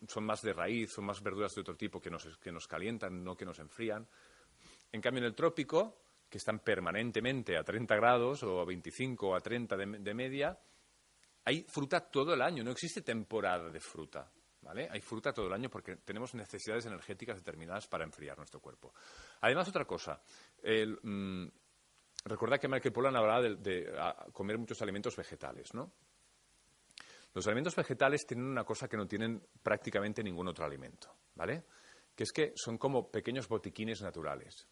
[0.07, 3.23] son más de raíz, son más verduras de otro tipo que nos, que nos calientan,
[3.23, 4.07] no que nos enfrían.
[4.91, 6.02] En cambio, en el trópico,
[6.33, 10.57] que están permanentemente a 30 grados o a 25 o a 30 de, media,
[11.45, 14.31] hay fruta todo el año, no existe temporada de fruta.
[14.63, 14.87] ¿Vale?
[14.89, 18.95] Hay fruta todo el año porque tenemos necesidades energéticas determinadas para enfriar nuestro cuerpo.
[19.41, 20.23] Además, otra cosa.
[20.63, 21.47] El, mm,
[22.25, 23.93] recordad que Michael Pollan hablaba de, de
[24.31, 25.91] comer muchos alimentos vegetales, ¿no?
[27.35, 31.65] Los alimentos vegetales tienen una cosa que no tienen prácticamente ningún otro alimento, ¿vale?
[32.15, 34.67] Que es que son como pequeños botiquines naturales.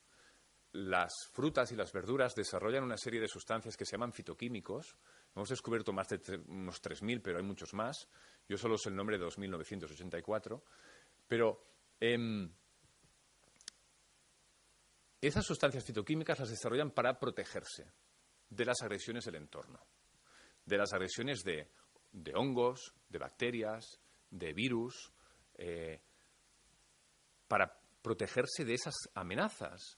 [0.74, 4.96] Las frutas y las verduras desarrollan una serie de sustancias que se llaman fitoquímicos.
[5.36, 8.08] Hemos descubierto más de unos 3.000, pero hay muchos más.
[8.48, 10.62] Yo solo sé el nombre de 2.984.
[11.28, 11.66] Pero
[12.00, 12.50] em,
[15.20, 17.92] esas sustancias fitoquímicas las desarrollan para protegerse
[18.50, 19.86] de las agresiones del entorno,
[20.66, 21.70] de las agresiones de
[22.12, 25.12] de hongos, de bacterias, de virus,
[25.56, 26.02] eh,
[27.48, 29.98] para protegerse de esas amenazas.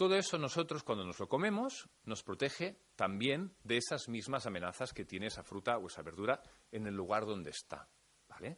[0.00, 5.04] Todo eso nosotros cuando nos lo comemos nos protege también de esas mismas amenazas que
[5.04, 6.40] tiene esa fruta o esa verdura
[6.72, 7.86] en el lugar donde está.
[8.26, 8.56] ¿vale?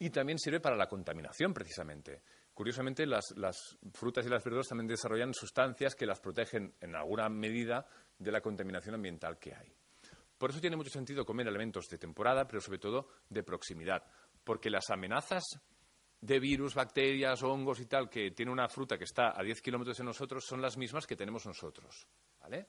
[0.00, 2.20] Y también sirve para la contaminación, precisamente.
[2.52, 7.28] Curiosamente, las, las, frutas y las verduras también desarrollan sustancias que las protegen en alguna
[7.28, 7.86] medida
[8.18, 9.72] de la contaminación ambiental que hay.
[10.36, 14.02] Por eso tiene mucho sentido comer elementos de temporada, pero sobre todo de proximidad,
[14.42, 15.44] porque las amenazas
[16.26, 19.98] de virus, bacterias, hongos y tal que tiene una fruta que está a 10 kilómetros
[19.98, 22.06] de nosotros son las mismas que tenemos nosotros.
[22.40, 22.66] ¿Vale?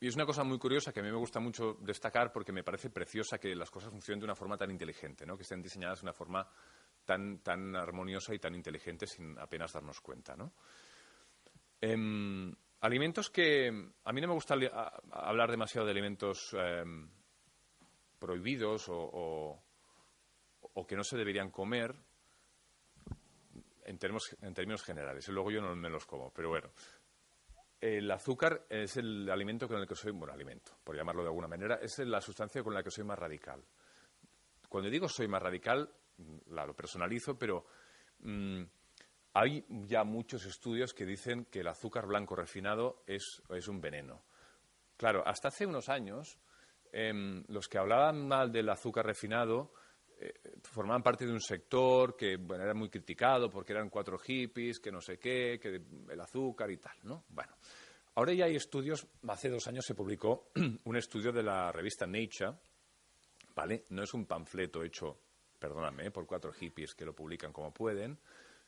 [0.00, 2.64] Y es una cosa muy curiosa que a mí me gusta mucho destacar porque me
[2.64, 5.36] parece preciosa que las cosas funcionen de una forma tan inteligente, ¿no?
[5.36, 6.48] que estén diseñadas de una forma
[7.04, 10.36] tan, tan armoniosa y tan inteligente sin apenas darnos cuenta.
[10.36, 10.52] ¿no?
[11.80, 12.52] Em,
[12.82, 13.68] Alimentos que
[14.02, 14.56] a mí no me gusta
[15.12, 17.08] hablar demasiado de alimentos em,
[18.18, 19.62] prohibidos o,
[20.86, 21.94] que no se deberían comer
[23.84, 25.28] en términos, en términos generales.
[25.28, 26.70] Luego yo no me los como, pero bueno.
[27.80, 31.48] El azúcar es el alimento con el que soy, bueno, alimento, por llamarlo de alguna
[31.48, 33.60] manera, es la sustancia con la que soy más radical.
[34.68, 35.92] Cuando digo soy más radical,
[36.46, 37.66] la lo personalizo, pero
[38.20, 38.62] mm,
[39.34, 44.22] hay ya muchos estudios que dicen que el azúcar blanco refinado es, un veneno.
[44.96, 46.38] Claro, hasta hace unos años,
[46.92, 49.72] em, los que hablaban mal del azúcar refinado
[50.22, 54.78] eh, formaban parte de un sector que bueno, era muy criticado porque eran cuatro hippies,
[54.78, 55.82] que no sé qué, que
[56.12, 57.24] el azúcar y tal, ¿no?
[57.28, 57.56] Bueno,
[58.14, 60.52] ahora ya hay estudios, hace dos años se publicó
[60.84, 62.54] un estudio de la revista Nature,
[63.54, 63.86] ¿vale?
[63.88, 65.18] No es un panfleto hecho,
[65.58, 68.18] perdóname, por cuatro hippies que lo publican como pueden,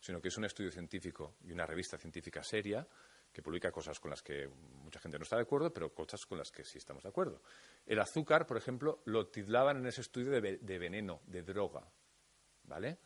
[0.00, 2.86] sino que es un estudio científico y una revista científica seria
[3.34, 4.48] que publica cosas con las que
[4.84, 7.42] mucha gente no está de acuerdo, pero cosas con las que sí estamos de acuerdo.
[7.84, 11.84] El azúcar, por ejemplo, lo titulaban en ese estudio de, veneno, de droga,
[12.62, 12.98] ¿vale?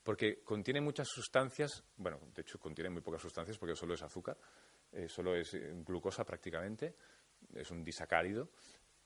[0.00, 4.38] Porque contiene muchas sustancias, bueno, de hecho contiene muy pocas sustancias porque solo es azúcar,
[4.92, 6.94] eh, solo es eh, glucosa prácticamente,
[7.52, 8.50] es un disacárido,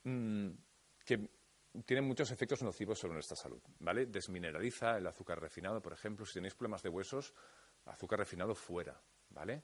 [0.04, 0.50] mm,
[1.02, 1.30] que
[1.86, 4.04] tiene muchos efectos nocivos sobre nuestra salud, ¿vale?
[4.04, 7.32] Desmineraliza el azúcar refinado, por ejemplo, si tenéis problemas de huesos,
[7.86, 9.00] azúcar refinado fuera,
[9.30, 9.62] ¿vale?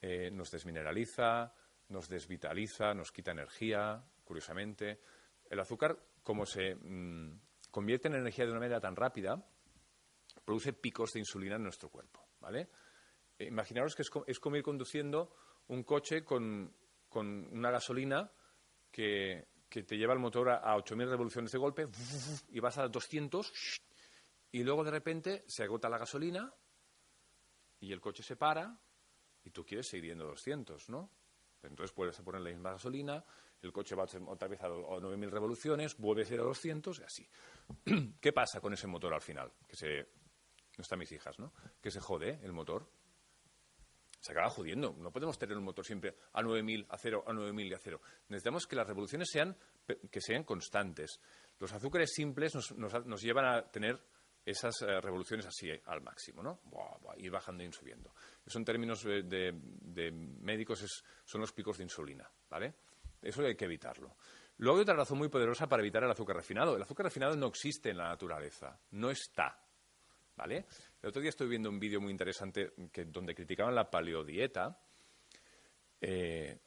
[0.00, 1.54] Eh, nos desmineraliza,
[1.88, 5.00] nos desvitaliza, nos quita energía, curiosamente.
[5.48, 9.44] El azúcar, como se mm, convierte en energía de una manera tan rápida,
[10.44, 12.68] produce picos de insulina en nuestro cuerpo, ¿vale?
[13.38, 15.34] Imaginaros que es, como ir conduciendo
[15.68, 16.74] un coche con
[17.12, 18.30] una gasolina
[18.90, 19.46] que
[19.82, 21.88] te lleva el motor a, 8.000 revoluciones de golpe
[22.48, 23.52] y vas a 200
[24.52, 26.52] y luego de repente se agota la gasolina
[27.80, 28.80] y el coche se para
[29.46, 31.10] y tú quieres seguir yendo a 200, ¿no?
[31.62, 33.24] Entonces puedes poner la misma gasolina,
[33.62, 37.28] el coche va otra vez a 9.000 revoluciones, vuelve a ir a 200 y así.
[38.20, 39.52] ¿Qué pasa con ese motor al final?
[39.66, 40.08] Que se...
[40.76, 41.54] No están mis hijas, ¿no?
[41.80, 42.86] Que se jode el motor
[44.26, 44.92] se acaba jodiendo.
[44.98, 48.00] No podemos tener un motor siempre a 9.000, a 0, a 9.000 y a 0.
[48.28, 49.56] Necesitamos que las revoluciones sean,
[50.10, 51.20] que sean constantes.
[51.60, 54.02] Los azúcares simples nos, llevan a tener
[54.46, 56.60] esas eh, revoluciones así eh, al máximo, ¿no?
[57.18, 58.14] ir bajando y subiendo.
[58.46, 62.74] Eso en términos de, médicos son los picos de insulina, ¿vale?
[63.20, 64.16] Eso hay que evitarlo.
[64.58, 66.76] Luego hay otra razón muy poderosa para evitar el azúcar refinado.
[66.76, 69.60] El azúcar refinado no existe en la naturaleza, no está.
[70.36, 70.66] ¿Vale?
[71.02, 74.78] El otro día estoy viendo un vídeo muy interesante que, donde criticaban la paleodieta
[76.00, 76.60] eh,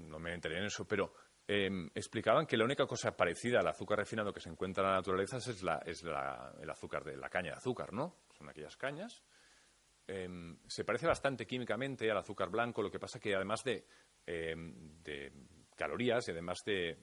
[0.00, 1.14] no me enteré en eso, pero
[1.48, 4.96] em, explicaban que la única cosa parecida al azúcar refinado que se encuentra en la
[4.96, 8.16] naturaleza es, la, es el azúcar de la caña de azúcar, ¿no?
[8.36, 9.22] Son aquellas cañas.
[10.06, 13.86] Em, se parece bastante químicamente al azúcar blanco, lo que pasa que además de,
[14.24, 15.32] em, de
[15.76, 16.96] calorías y además de,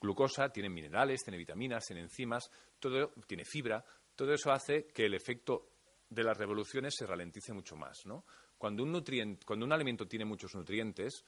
[0.00, 5.14] glucosa, tiene minerales, tiene vitaminas, tiene enzimas, todo tiene fibra, todo eso hace que el
[5.14, 5.72] efecto
[6.08, 8.24] de las revoluciones se ralentice mucho más, ¿no?
[8.56, 9.02] Cuando un,
[9.44, 11.24] cuando un alimento tiene muchos nutrientes,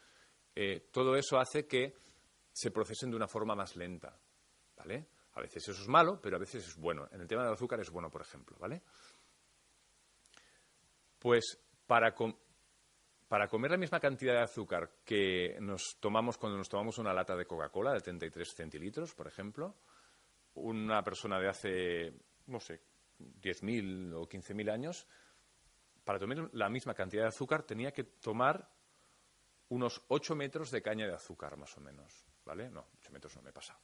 [0.55, 1.95] eh, todo eso hace que
[2.53, 4.17] se procesen de una forma más lenta,
[4.77, 5.07] ¿vale?
[5.35, 7.09] A veces eso es malo, pero a veces es bueno.
[7.13, 8.83] En el tema del azúcar es bueno, por ejemplo, ¿vale?
[11.19, 12.15] Pues para,
[13.29, 17.37] para comer la misma cantidad de azúcar que nos tomamos cuando nos tomamos una lata
[17.37, 19.77] de Coca-Cola de 33 centilitros, por ejemplo,
[20.55, 22.13] una persona de hace,
[22.47, 22.81] no sé,
[23.19, 25.07] 10.000 o 15.000 años,
[26.05, 28.69] para tomar la misma cantidad de azúcar tenía que tomar
[29.71, 32.71] unos 8 metros de caña de azúcar, más o menos, ¿vale?
[32.71, 33.81] No, 8 metros no me he pasado.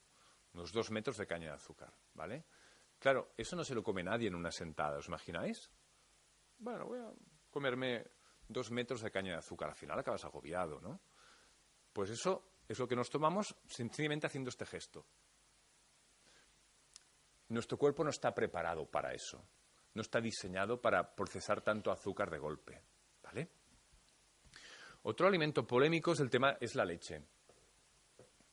[0.52, 2.44] Unos 2 metros de caña de azúcar, ¿vale?
[2.98, 5.70] Claro, eso no se lo come nadie en una sentada, ¿os imagináis?
[6.58, 7.12] Bueno, voy a
[7.50, 8.04] comerme
[8.48, 9.70] dos metros de caña de azúcar.
[9.70, 11.00] Al final acabas agobiado, ¿no?
[11.92, 15.06] Pues eso es lo que nos tomamos sencillamente haciendo este gesto.
[17.48, 19.46] Nuestro cuerpo no está preparado para eso.
[19.94, 22.82] No está diseñado para procesar tanto azúcar de golpe.
[25.08, 27.22] Otro alimento polémico es el tema es la leche.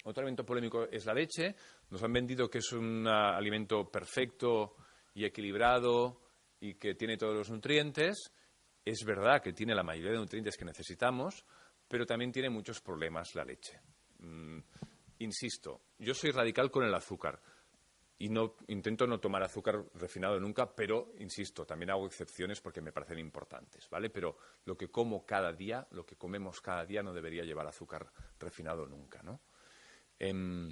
[0.03, 1.55] Otro alimento polémico es la leche.
[1.89, 4.75] Nos han vendido que es un alimento perfecto
[5.15, 6.21] y equilibrado
[6.59, 8.31] y que tiene todos los nutrientes.
[8.85, 11.43] Es verdad que tiene la mayoría de nutrientes que necesitamos,
[11.87, 13.81] pero también tiene muchos problemas la leche.
[14.19, 14.59] Mm,
[15.19, 17.41] insisto, yo soy radical con el azúcar
[18.19, 22.91] y no intento no tomar azúcar refinado nunca, pero insisto, también hago excepciones porque me
[22.91, 24.09] parecen importantes, ¿vale?
[24.09, 28.11] Pero lo que como cada día, lo que comemos cada día no debería llevar azúcar
[28.39, 29.41] refinado nunca, ¿no?
[30.19, 30.71] Em,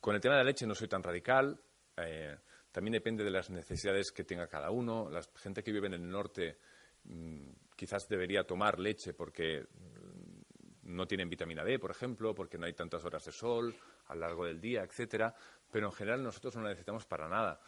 [0.00, 1.58] con el tema de la leche no soy tan radical.
[1.96, 2.36] Eh,
[2.70, 5.08] también depende de las necesidades que tenga cada uno.
[5.10, 6.58] La gente que vive en el norte
[7.04, 12.66] mm, quizás debería tomar leche porque mm, no tienen vitamina D, por ejemplo, porque no
[12.66, 13.74] hay tantas horas de sol
[14.06, 15.34] a lo largo del día, etcétera.
[15.74, 17.60] Pero en general nosotros no la necesitamos para nada.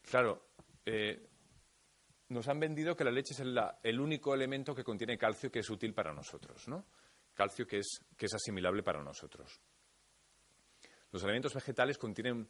[0.00, 0.50] Claro,
[0.86, 1.28] eh,
[2.28, 5.68] nos han vendido que la leche es el, único elemento que contiene calcio que es
[5.68, 6.86] útil para nosotros, ¿no?
[7.34, 9.60] Calcio que es, que es asimilable para nosotros.
[11.10, 12.48] Los alimentos vegetales contienen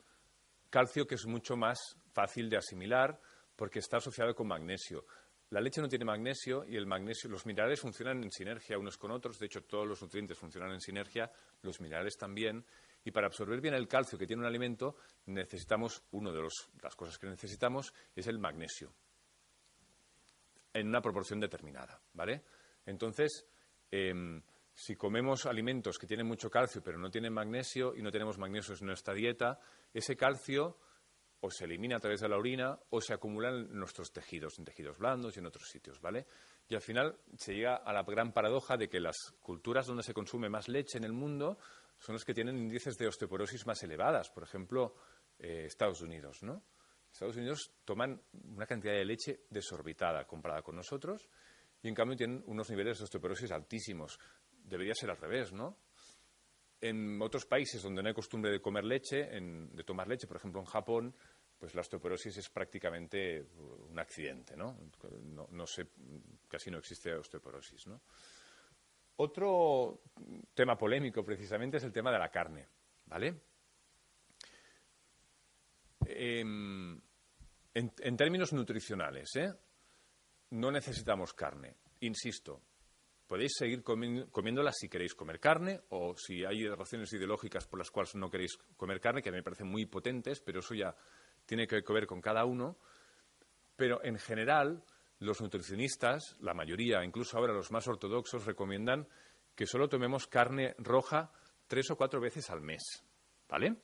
[0.68, 1.78] Calcio que es mucho más
[2.12, 3.18] fácil de asimilar
[3.57, 5.07] porque está asociado con magnesio.
[5.48, 9.11] La leche no tiene magnesio y el magnesio, los minerales funcionan en sinergia unos con
[9.11, 9.38] otros.
[9.38, 12.66] De hecho, todos los nutrientes funcionan en sinergia, los minerales también.
[13.04, 16.42] Y para absorber bien el calcio que tiene un alimento, necesitamos, una de
[16.82, 18.92] las cosas que necesitamos es el magnesio.
[20.72, 22.42] En una proporción determinada, ¿vale?
[22.86, 23.46] Entonces,
[23.90, 24.42] em,
[24.74, 28.74] si comemos alimentos que tienen mucho calcio pero no tienen magnesio y no tenemos magnesio
[28.80, 29.58] en nuestra dieta,
[29.92, 30.78] ese calcio
[31.44, 34.64] o se elimina a través de la orina o se acumula en nuestros tejidos, en
[34.64, 36.24] tejidos blandos y en otros sitios, ¿vale?
[36.68, 40.14] Y al final se llega a la gran paradoja de que las culturas donde se
[40.14, 41.58] consume más leche en el mundo
[42.02, 44.96] son las que tienen índices de osteoporosis más elevadas, por ejemplo,
[45.38, 46.64] eh, Estados Unidos, ¿no?
[47.12, 51.28] Estados Unidos toman una cantidad de leche desorbitada comparada con nosotros
[51.80, 54.18] y en cambio tienen unos niveles de osteoporosis altísimos
[54.64, 55.78] debería ser al revés, ¿no?
[56.80, 60.60] En otros países donde no hay costumbre de comer leche, de tomar leche, por ejemplo
[60.60, 61.14] en Japón,
[61.56, 63.46] pues la osteoporosis es prácticamente
[63.88, 64.76] un accidente, ¿no?
[65.22, 65.66] No,
[66.48, 68.02] casi no existe osteoporosis, ¿no?
[69.24, 70.00] Otro
[70.52, 72.66] tema polémico precisamente es el tema de la carne,
[73.06, 73.40] ¿vale?
[76.06, 77.00] Em,
[77.72, 79.54] en, términos nutricionales, ¿eh?
[80.50, 81.76] no necesitamos carne.
[82.00, 82.62] Insisto,
[83.28, 88.16] podéis seguir comiéndolas si queréis comer carne o si hay razones ideológicas por las cuales
[88.16, 90.96] no queréis comer carne, que a mí me parecen muy potentes, pero eso ya
[91.46, 92.76] tiene que ver con cada uno.
[93.76, 94.82] Pero en general,
[95.22, 99.06] los nutricionistas, la mayoría, incluso ahora los más ortodoxos, recomiendan
[99.54, 101.31] que solo tomemos carne roja
[101.66, 102.83] tres o cuatro veces al mes.
[103.48, 103.77] ¿Vale?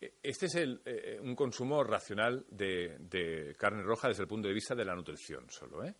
[0.00, 4.74] Este es eh, un consumo racional de, de, carne roja desde el punto de vista
[4.74, 5.94] de la nutrición solo, ¿eh?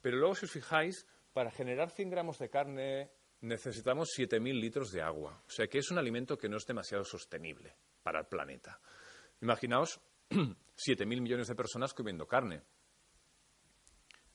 [0.00, 3.10] Pero luego, si os fijáis, para generar 100 gramos de carne
[3.42, 5.42] necesitamos 7.000 litros de agua.
[5.46, 8.80] O sea que es un alimento que no es demasiado sostenible para el planeta.
[9.40, 10.00] Imaginaos
[10.30, 12.62] 7.000 millones de personas comiendo carne.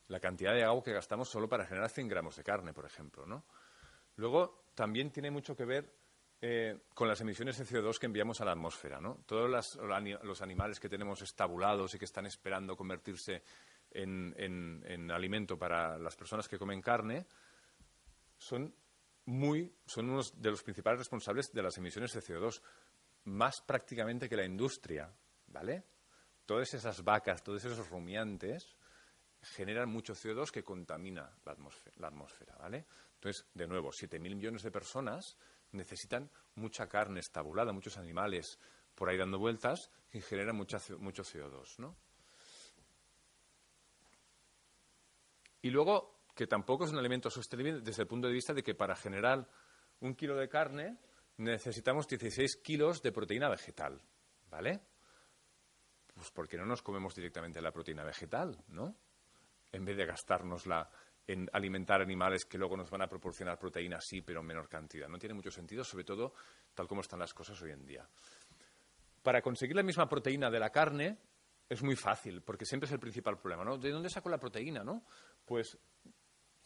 [0.07, 3.25] La cantidad de agua que gastamos solo para generar 100 gramos de carne, por ejemplo.
[3.25, 3.45] ¿no?
[4.17, 5.91] Luego, también tiene mucho que ver
[6.41, 8.99] eh, con las emisiones de CO2 que enviamos a la atmósfera.
[8.99, 9.23] ¿no?
[9.25, 13.43] Todos los animales que tenemos estabulados y que están esperando convertirse
[13.91, 17.25] en, alimento para las personas que comen carne
[18.37, 18.75] son
[19.25, 22.61] muy son unos de los principales responsables de las emisiones de CO2,
[23.23, 25.11] más prácticamente que la industria,
[25.55, 25.83] ¿vale?
[26.45, 28.75] Todas esas vacas, todos esos rumiantes
[29.41, 32.85] generan mucho CO2 que contamina la atmósfera, ¿vale?
[33.13, 35.37] Entonces, de nuevo, 7.000 millones de personas
[35.71, 38.59] necesitan mucha carne estabulada, muchos animales
[38.93, 41.95] por ahí dando vueltas que generan mucho CO2, ¿no?
[45.61, 48.75] Y luego, que tampoco es un alimento sostenible desde el punto de vista de que
[48.75, 49.49] para generar
[50.01, 50.97] un kilo de carne
[51.37, 54.01] necesitamos 16 kilos de proteína vegetal,
[54.49, 54.81] ¿vale?
[56.15, 58.95] Pues porque no nos comemos directamente la proteína vegetal, ¿no?
[59.71, 60.89] En vez de gastárnosla
[61.27, 65.07] en alimentar animales que luego nos van a proporcionar proteína, sí, pero en menor cantidad.
[65.07, 66.33] No tiene mucho sentido, sobre todo
[66.73, 68.07] tal como están las cosas hoy en día.
[69.21, 71.17] Para conseguir la misma proteína de la carne
[71.67, 73.77] es muy fácil, porque siempre es el principal problema, ¿no?
[73.77, 75.03] ¿De dónde saco la proteína, no?
[75.45, 75.77] Pues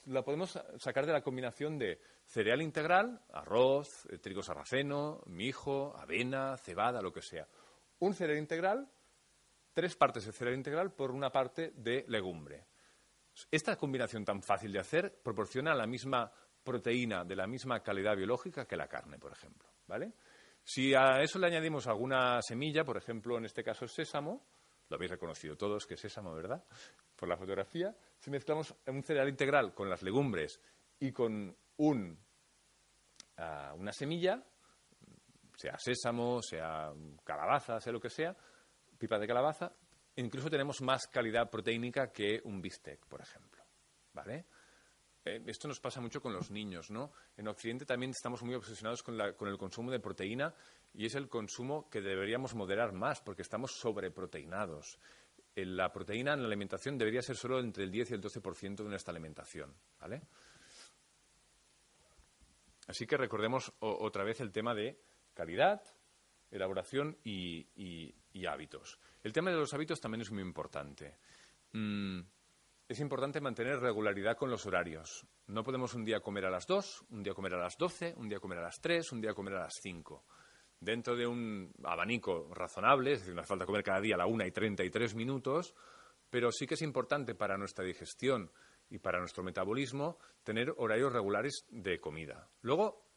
[0.06, 6.58] la podemos sacar de la combinación de cereal integral, arroz, eh, trigo sarraceno, mijo, avena,
[6.58, 7.48] cebada, lo que sea.
[8.00, 8.90] Un cereal integral,
[9.74, 12.66] tres partes de cereal integral por una parte de legumbre.
[13.52, 16.32] Esta combinación tan fácil de hacer proporciona la misma
[16.64, 19.70] proteína de la misma calidad biológica que la carne, por ejemplo.
[19.88, 20.14] ¿vale?
[20.64, 24.46] Si a eso le añadimos alguna semilla, por ejemplo, en este caso sésamo,
[24.90, 26.64] lo habéis reconocido todos que es sésamo, ¿verdad?
[27.16, 27.96] Por la fotografía.
[28.18, 30.60] Si mezclamos un cereal integral con las legumbres
[31.00, 32.20] y con un,
[33.38, 34.44] ah, una semilla,
[35.56, 36.92] sea sésamo, sea
[37.24, 38.36] calabaza, sea lo que sea,
[39.00, 39.74] pipa de calabaza,
[40.18, 43.64] incluso tenemos más calidad proteínica que un bistec, por ejemplo.
[44.14, 44.46] ¿Vale?
[45.26, 47.12] Eh, esto nos pasa mucho con los niños, ¿no?
[47.38, 50.54] En Occidente también estamos muy obsesionados con, el consumo de proteína
[50.94, 55.00] y es el consumo que deberíamos moderar más porque estamos sobreproteinados.
[55.56, 58.84] Eh, la proteína en la alimentación debería ser solo entre el 10 y el 12%
[58.84, 60.22] de nuestra alimentación, ¿vale?
[62.88, 65.00] Así que recordemos otra vez el tema de
[65.36, 65.82] calidad,
[66.52, 67.68] elaboración y,
[68.48, 69.00] hábitos.
[69.22, 71.18] El tema de los hábitos también es muy importante.
[71.74, 72.22] Mm,
[72.88, 75.26] es importante mantener regularidad con los horarios.
[75.48, 78.30] No podemos un día comer a las 2, un día comer a las 12, un
[78.30, 80.26] día comer a las 3, un día comer a las 5.
[80.80, 84.26] Dentro de un abanico razonable, es decir, no hace falta comer cada día a la
[84.26, 85.76] 1 y 33 minutos,
[86.30, 88.52] pero sí que es importante para nuestra digestión
[88.90, 92.50] y para nuestro metabolismo tener horarios regulares de comida.
[92.62, 93.09] Luego,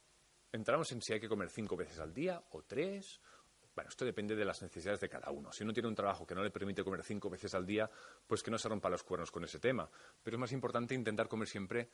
[0.52, 3.20] entramos en si hay que comer cinco veces al día o tres.
[3.74, 5.50] Bueno, esto depende de las necesidades de cada uno.
[5.50, 7.90] Si uno tiene un trabajo que no le permite comer cinco veces al día,
[8.26, 9.88] pues que no se rompa los cuernos con ese tema.
[10.22, 11.88] Pero es más importante intentar comer siempre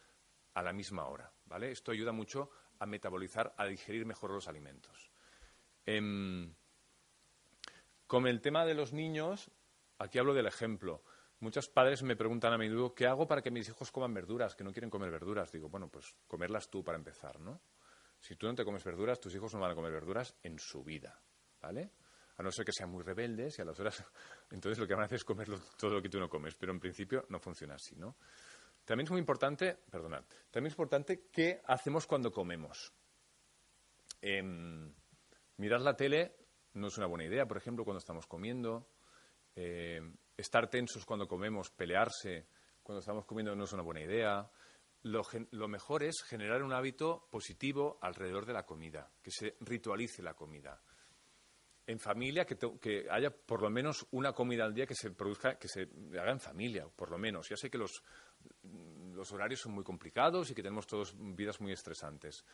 [0.55, 1.71] a la misma hora, ¿vale?
[1.71, 2.51] Esto ayuda mucho
[2.81, 5.13] a metabolizar, a digerir mejor los alimentos.
[5.87, 6.53] Em,
[8.07, 9.51] con el tema de los niños,
[9.99, 11.03] aquí hablo del ejemplo.
[11.41, 14.65] Muchos padres me preguntan a menudo, ¿qué hago para que mis hijos coman verduras, que
[14.65, 15.53] no quieren comer verduras?
[15.53, 17.61] Digo, bueno, pues comerlas tú para empezar, ¿no?
[18.21, 20.83] Si tú no te comes verduras, tus hijos no van a comer verduras en su
[20.83, 21.21] vida,
[21.61, 21.93] ¿vale?
[22.37, 24.05] A no ser que sean muy rebeldes y a las horas...
[24.51, 26.73] Entonces lo que van a hacer es comer todo lo que tú no comes, pero
[26.73, 28.17] en principio no funciona así, ¿no?
[28.85, 32.93] También es muy importante, perdonad, también es importante qué hacemos cuando comemos.
[34.21, 34.93] Em,
[35.59, 36.37] mirar la tele
[36.75, 38.89] no es una buena idea, por ejemplo, cuando estamos comiendo.
[39.55, 42.47] Em, estar tensos cuando comemos, pelearse
[42.83, 44.51] cuando estamos comiendo no es una buena idea
[45.03, 50.35] lo, mejor es generar un hábito positivo alrededor de la comida, que se ritualice la
[50.35, 50.81] comida.
[51.87, 55.69] En familia, que, haya por lo menos una comida al día que se produzca, que
[55.69, 55.89] se
[56.19, 57.49] haga en familia, por lo menos.
[57.49, 58.03] Ya sé que los,
[59.15, 62.45] los horarios son muy complicados y que tenemos todos vidas muy estresantes.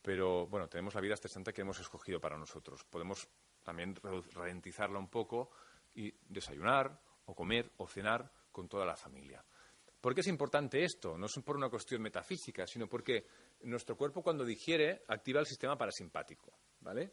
[0.00, 2.84] Pero bueno, tenemos la vida estresante que hemos escogido para nosotros.
[2.84, 3.28] Podemos
[3.64, 3.96] también
[4.34, 5.50] ralentizarla un poco
[5.94, 9.44] y desayunar o comer o cenar con toda la familia.
[10.02, 11.16] ¿Por qué es importante esto?
[11.16, 13.24] No es por una cuestión metafísica, sino porque
[13.60, 17.12] nuestro cuerpo cuando digiere activa el sistema parasimpático, ¿vale?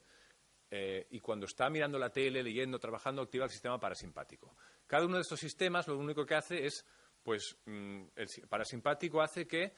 [0.72, 4.58] Eh, y cuando está mirando la tele, leyendo, trabajando, activa el sistema parasimpático.
[4.88, 6.84] Cada uno de estos sistemas lo único que hace es,
[7.22, 9.72] pues, mm, el parasimpático hace que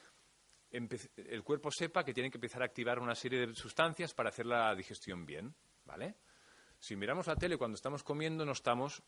[0.72, 4.46] el cuerpo sepa que tiene que empezar a activar una serie de sustancias para hacer
[4.46, 5.54] la digestión bien,
[5.84, 6.16] ¿vale?
[6.80, 9.04] Si miramos la tele cuando estamos comiendo, no estamos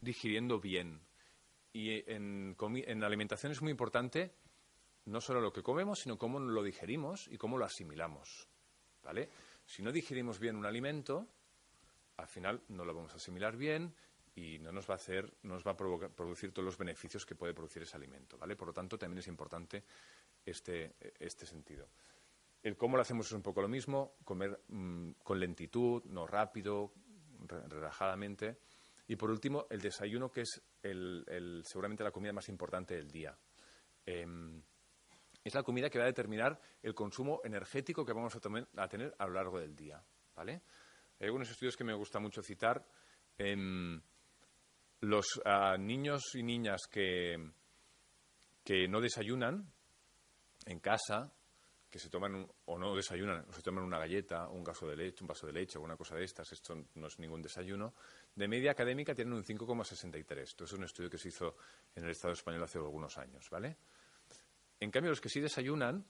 [0.00, 1.02] digiriendo bien,
[1.74, 2.56] y en,
[3.00, 4.32] la alimentación es muy importante
[5.06, 8.48] no solo lo que comemos, sino cómo lo digerimos y cómo lo asimilamos.
[9.02, 9.28] ¿Vale?
[9.66, 11.26] Si no digerimos bien un alimento,
[12.16, 13.92] al final no lo vamos a asimilar bien
[14.36, 17.52] y no nos va a hacer, nos va a producir todos los beneficios que puede
[17.52, 18.54] producir ese alimento, ¿vale?
[18.56, 19.84] Por lo tanto, también es importante
[20.46, 21.88] este, este sentido.
[22.62, 26.94] El cómo lo hacemos es un poco lo mismo, comer mm, con lentitud, no rápido,
[27.68, 28.58] relajadamente,
[29.06, 33.36] Y por último, el desayuno, que es el, seguramente la comida más importante del día.
[34.06, 34.62] Em,
[35.42, 39.26] es la comida que va a determinar el consumo energético que vamos a, tener a
[39.26, 40.02] lo largo del día.
[40.34, 40.62] ¿vale?
[41.20, 42.86] Hay algunos estudios que me gusta mucho citar.
[43.36, 44.00] Em,
[45.00, 47.36] los ah, niños y niñas que,
[48.64, 49.70] que no desayunan
[50.64, 51.30] en casa,
[51.90, 55.22] que se toman o no desayunan, o se toman una galleta, un vaso de leche,
[55.22, 57.94] un vaso de leche, alguna cosa de estas, esto no es ningún desayuno,
[58.34, 60.38] de media académica tienen un 5,63.
[60.38, 61.56] Esto es un estudio que se hizo
[61.94, 63.76] en el Estado español hace algunos años, ¿vale?
[64.80, 66.04] En cambio, los que sí desayunan,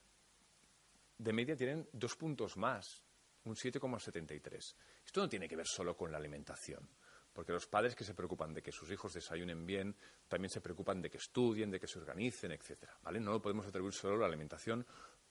[1.19, 3.05] de media tienen dos puntos más,
[3.45, 4.75] un 7,73.
[5.05, 6.89] Esto no tiene que ver solo con la alimentación.
[7.33, 9.97] Porque los padres que se preocupan de que sus hijos desayunen bien,
[10.29, 12.97] también se preocupan de que estudien, de que se organicen, etcétera.
[13.03, 13.19] ¿vale?
[13.19, 14.87] No lo podemos atribuir solo a la alimentación,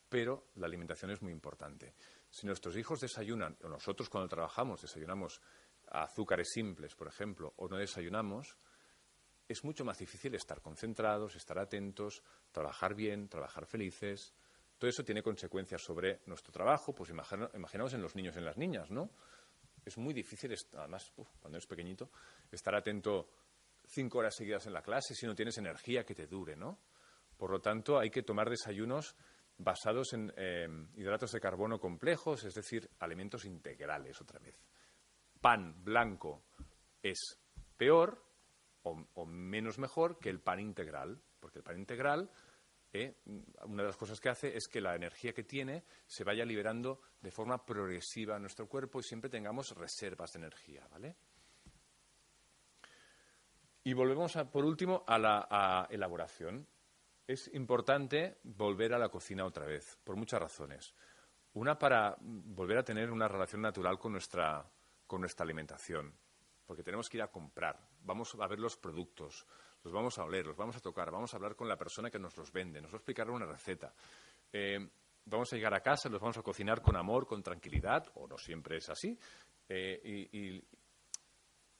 [0.09, 1.95] pero la alimentación es muy importante.
[2.29, 5.41] Si nuestros hijos desayunan, o nosotros cuando trabajamos desayunamos
[6.01, 8.57] azúcares simples, por ejemplo, o no desayunamos,
[9.47, 14.33] es mucho más difícil estar concentrados, estar atentos, trabajar bien, trabajar felices.
[14.77, 18.57] Todo eso tiene consecuencias sobre nuestro trabajo, pues imaginaos en los niños y en las
[18.57, 19.11] niñas, ¿no?
[19.85, 22.09] es muy difícil, además, cuando eres pequeñito,
[22.51, 23.29] estar atento
[23.85, 26.79] cinco horas seguidas en la clase si no tienes energía que te dure, ¿no?
[27.37, 29.15] Por lo tanto, hay que tomar desayunos
[29.57, 34.55] basados en eh, hidratos de carbono complejos, es decir, alimentos integrales, otra vez.
[35.43, 36.41] Pan blanco
[37.03, 37.19] es
[37.77, 38.23] peor
[38.83, 42.31] o menos mejor que el pan integral, porque el pan integral
[42.93, 43.17] ¿eh?
[43.65, 47.01] una de las cosas que hace es que la energía que tiene se vaya liberando
[47.19, 51.15] de forma progresiva en nuestro cuerpo y siempre tengamos reservas de energía, ¿vale?
[53.83, 56.65] Y volvemos, por último, a la elaboración.
[57.27, 60.93] Es importante volver a la cocina otra vez, por muchas razones.
[61.53, 64.65] Una, para volver a tener una relación natural con nuestra,
[65.13, 66.11] con nuestra alimentación,
[66.65, 69.45] porque tenemos que ir a comprar, vamos a ver los productos,
[69.83, 72.17] los vamos a oler, los vamos a tocar, vamos a hablar con la persona que
[72.17, 73.93] nos los vende, nos va a explicar una receta.
[74.51, 74.89] Eh,
[75.25, 78.39] vamos a llegar a casa, los vamos a cocinar con amor, con tranquilidad, o no
[78.39, 79.15] siempre es así,
[79.69, 80.63] eh,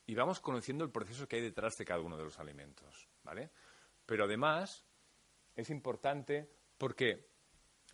[0.06, 3.50] y, vamos conociendo el proceso que hay detrás de cada uno de los alimentos, ¿vale?
[4.06, 4.86] Pero además
[5.56, 7.33] es importante porque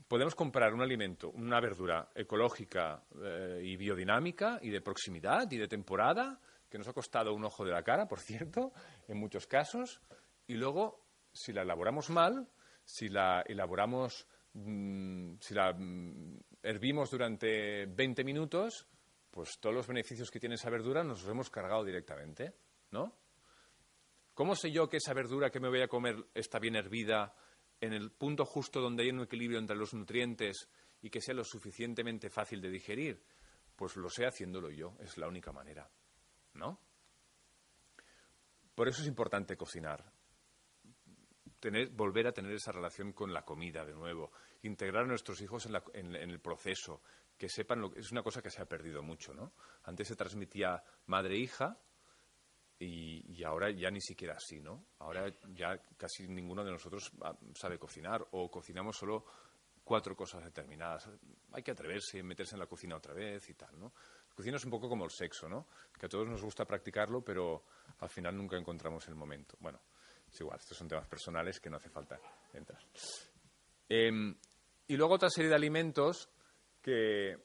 [0.08, 5.68] podemos comprar un alimento, una verdura ecológica eh, y biodinámica y de proximidad y de
[5.68, 6.39] temporada
[6.70, 8.72] que nos ha costado un ojo de la cara, por cierto,
[9.08, 10.02] en muchos casos,
[10.47, 12.47] y luego, si la elaboramos mal,
[12.84, 18.88] si la elaboramos, mm, si la mm, hervimos durante 20 minutos,
[19.32, 22.54] pues todos los beneficios que tiene esa verdura nos los hemos cargado directamente,
[22.91, 23.16] ¿no?
[24.34, 27.36] ¿Cómo sé yo que esa verdura que me voy a comer está bien hervida
[27.82, 30.69] en el punto justo donde hay un equilibrio entre los nutrientes
[31.01, 33.23] y que sea lo suficientemente fácil de digerir?
[33.75, 35.89] Pues lo sé haciéndolo yo, es la única manera.
[36.53, 36.80] ¿no?
[38.75, 40.11] Por eso es importante cocinar.
[41.59, 45.67] Tener, volver a tener esa relación con la comida de nuevo, integrar a nuestros hijos
[45.93, 47.01] en, el proceso,
[47.38, 49.53] que sepan lo que es una cosa que se ha perdido mucho, ¿no?
[49.84, 51.77] Antes se transmitía madre-hija
[52.80, 54.86] y, ahora ya ni siquiera así, ¿no?
[54.99, 57.11] Ahora ya casi ninguno de nosotros
[57.53, 59.25] sabe cocinar o cocinamos solo
[59.84, 61.09] cuatro cosas determinadas.
[61.51, 63.93] Hay que atreverse, meterse en la cocina otra vez y tal, ¿no?
[64.39, 65.67] cocina es un poco como el sexo, ¿no?
[65.99, 67.65] Que a todos nos gusta practicarlo, pero
[67.99, 69.57] al final nunca encontramos el momento.
[69.59, 69.82] Bueno,
[70.32, 72.17] es igual, estos son temas personales que no hace falta
[72.53, 72.82] entrar.
[73.89, 74.34] Em,
[74.88, 76.30] y luego otra serie de alimentos
[76.82, 77.38] que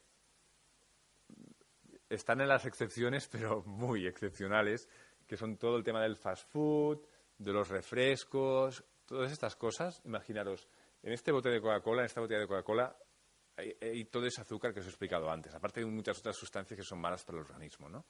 [2.08, 4.88] están en las excepciones, pero muy excepcionales,
[5.26, 7.06] que son todo el tema del fast food,
[7.38, 10.00] de los refrescos, todas estas cosas.
[10.04, 10.68] Imaginaros,
[11.02, 12.96] en este bote de Coca-Cola, en esta botella de Coca-Cola,
[13.58, 16.84] y todo ese azúcar que os he explicado antes, aparte de muchas otras sustancias que
[16.84, 17.88] son malas para el organismo.
[17.88, 18.04] ¿no?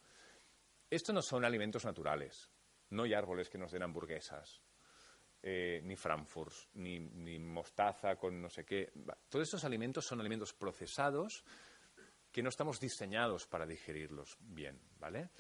[0.89, 2.51] Estos no son alimentos naturales.
[2.91, 4.63] No hay árboles que nos den hamburguesas,
[5.43, 8.93] eh, ni Frankfurt, ni, ni, mostaza con no sé qué.
[9.29, 11.45] Todos estos alimentos son alimentos procesados
[12.31, 15.31] que no estamos diseñados para digerirlos bien, ¿vale?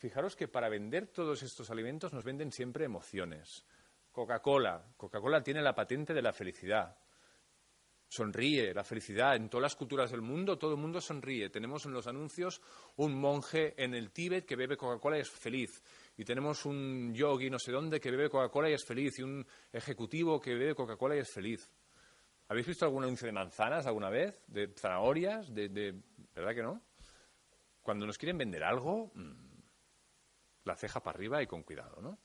[0.00, 3.64] Fijaros que para vender todos estos alimentos nos venden siempre emociones.
[4.10, 4.82] Coca-Cola.
[4.96, 6.96] Coca-Cola tiene la patente de la felicidad
[8.10, 9.36] sonríe, la felicidad.
[9.36, 11.48] En todas las culturas del mundo, todo el mundo sonríe.
[11.48, 12.60] Tenemos en los anuncios
[12.96, 15.82] un monje en el Tíbet que bebe Coca-Cola y es feliz.
[16.16, 19.18] Y tenemos un yogi no sé dónde que bebe Coca-Cola y es feliz.
[19.18, 21.70] Y un ejecutivo que bebe Coca-Cola y es feliz.
[22.48, 24.42] ¿Habéis visto algún anuncio de manzanas alguna vez?
[24.48, 25.54] ¿De zanahorias?
[25.54, 25.94] De,
[26.34, 26.82] ¿Verdad que no?
[27.80, 29.49] Cuando nos quieren vender algo, mm,
[30.64, 32.18] la ceja para arriba y con cuidado, ¿no?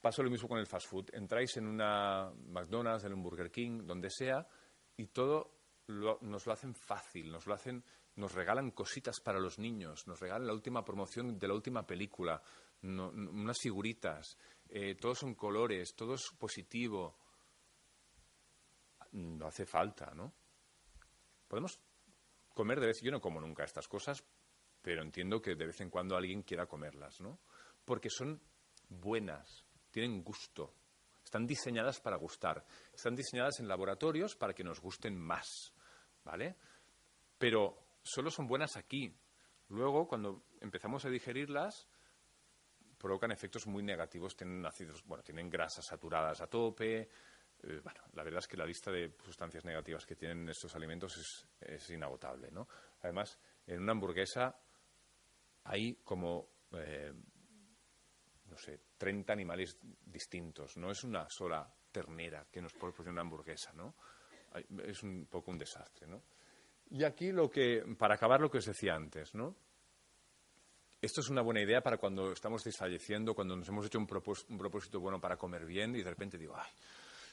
[0.00, 1.10] Pasa lo mismo con el fast food.
[1.12, 4.46] Entráis en una McDonald's, en un Burger King, donde sea,
[4.96, 5.58] y todo
[5.88, 7.84] nos lo hacen fácil, nos lo hacen,
[8.16, 12.42] nos regalan cositas para los niños, nos regalan la última promoción de la última película,
[12.82, 17.18] unas figuritas, eh, todos son colores, todo es positivo.
[19.12, 20.32] No hace falta, ¿no?
[21.48, 21.80] Podemos
[22.58, 24.24] comer de vez, yo no como nunca estas cosas,
[24.82, 27.38] pero entiendo que de vez en cuando alguien quiera comerlas, ¿no?
[27.84, 28.42] Porque son
[28.88, 30.74] buenas, tienen gusto,
[31.22, 35.72] están diseñadas para gustar, están diseñadas en laboratorios para que nos gusten más,
[36.24, 36.56] ¿vale?
[37.38, 39.16] Pero solo son buenas aquí.
[39.68, 41.86] Luego, cuando empezamos a digerirlas,
[42.98, 47.08] provocan efectos muy negativos, tienen ácidos, bueno, tienen grasas saturadas a tope.
[47.62, 51.46] Eh, bueno, la verdad es que la lista de sustancias negativas que tienen estos alimentos
[51.60, 52.68] es, inagotable, ¿no?
[53.02, 54.58] Además, en una hamburguesa
[55.64, 57.12] hay como eh,
[58.48, 60.76] no sé, 30 animales distintos.
[60.76, 63.94] No es una sola ternera que nos proporciona una hamburguesa, ¿no?
[64.84, 66.22] Es un poco un desastre, ¿no?
[66.90, 69.54] Y aquí lo que, para acabar lo que os decía antes, ¿no?
[71.00, 74.08] Esto es una buena idea para cuando estamos desfalleciendo, cuando nos hemos hecho un,
[74.48, 76.72] un propósito bueno para comer bien y de repente digo, ay,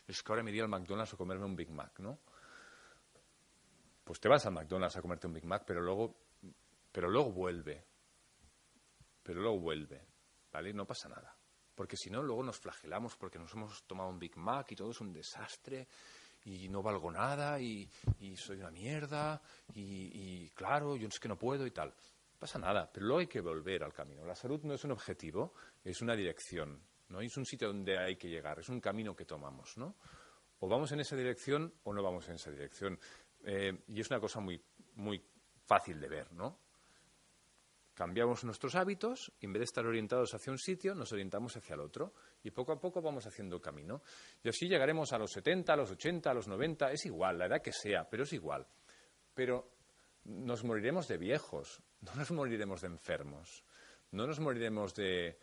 [0.08, 2.20] es que ahora me iría al McDonald's a comerme un Big Mac, ¿no?
[4.04, 6.16] Pues te vas al McDonald's a comerte un Big Mac, pero luego,
[6.92, 7.84] pero luego vuelve.
[9.24, 10.16] Pero luego vuelve.
[10.56, 10.72] ¿vale?
[10.72, 11.36] No pasa nada.
[11.76, 14.92] Porque si no, luego nos flagelamos porque nos hemos tomado un Big Mac y todo
[14.92, 15.86] es un desastre
[16.46, 17.90] y no valgo nada y,
[18.38, 19.42] soy una mierda
[19.74, 21.90] y, claro, yo es que no puedo y tal.
[21.90, 24.26] No pasa nada, pero luego hay que volver al camino.
[24.26, 25.54] La salud no es un objetivo,
[25.84, 26.80] es una dirección,
[27.10, 27.22] ¿no?
[27.22, 29.96] es un sitio donde hay que llegar, es un camino que tomamos, ¿no?
[30.60, 33.00] O vamos en esa dirección o no vamos en esa dirección.
[33.44, 34.62] Eh, y es una cosa muy,
[34.96, 35.22] muy
[35.66, 36.66] fácil de ver, ¿no?
[37.96, 41.74] cambiamos nuestros hábitos y en vez de estar orientados hacia un sitio, nos orientamos hacia
[41.74, 42.14] el otro.
[42.44, 44.04] Y poco a poco vamos haciendo camino.
[44.44, 47.48] Y así llegaremos a los 70, a los 80, a los 90, es igual, la
[47.48, 48.68] edad que sea, pero es igual.
[49.34, 49.72] Pero
[50.26, 53.64] nos moriremos de viejos, no nos moriremos de enfermos,
[54.12, 55.40] no nos moriremos de,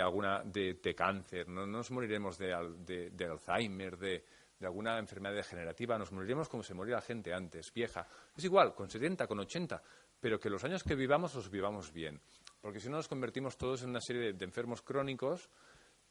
[0.00, 4.24] alguna, de, cáncer, no nos moriremos de, Alzheimer, de,
[4.58, 8.06] de alguna enfermedad degenerativa, nos moriremos como se moría la gente antes, vieja.
[8.36, 9.82] Es igual, con 70, con 80,
[10.20, 12.20] pero que los años que vivamos los vivamos bien.
[12.60, 15.50] Porque si no nos convertimos todos en una serie de, enfermos crónicos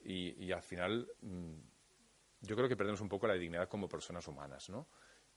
[0.03, 1.53] y, al final mm,
[2.41, 4.70] yo creo que perdemos un poco la dignidad como personas humanas.
[4.70, 4.89] ¿no?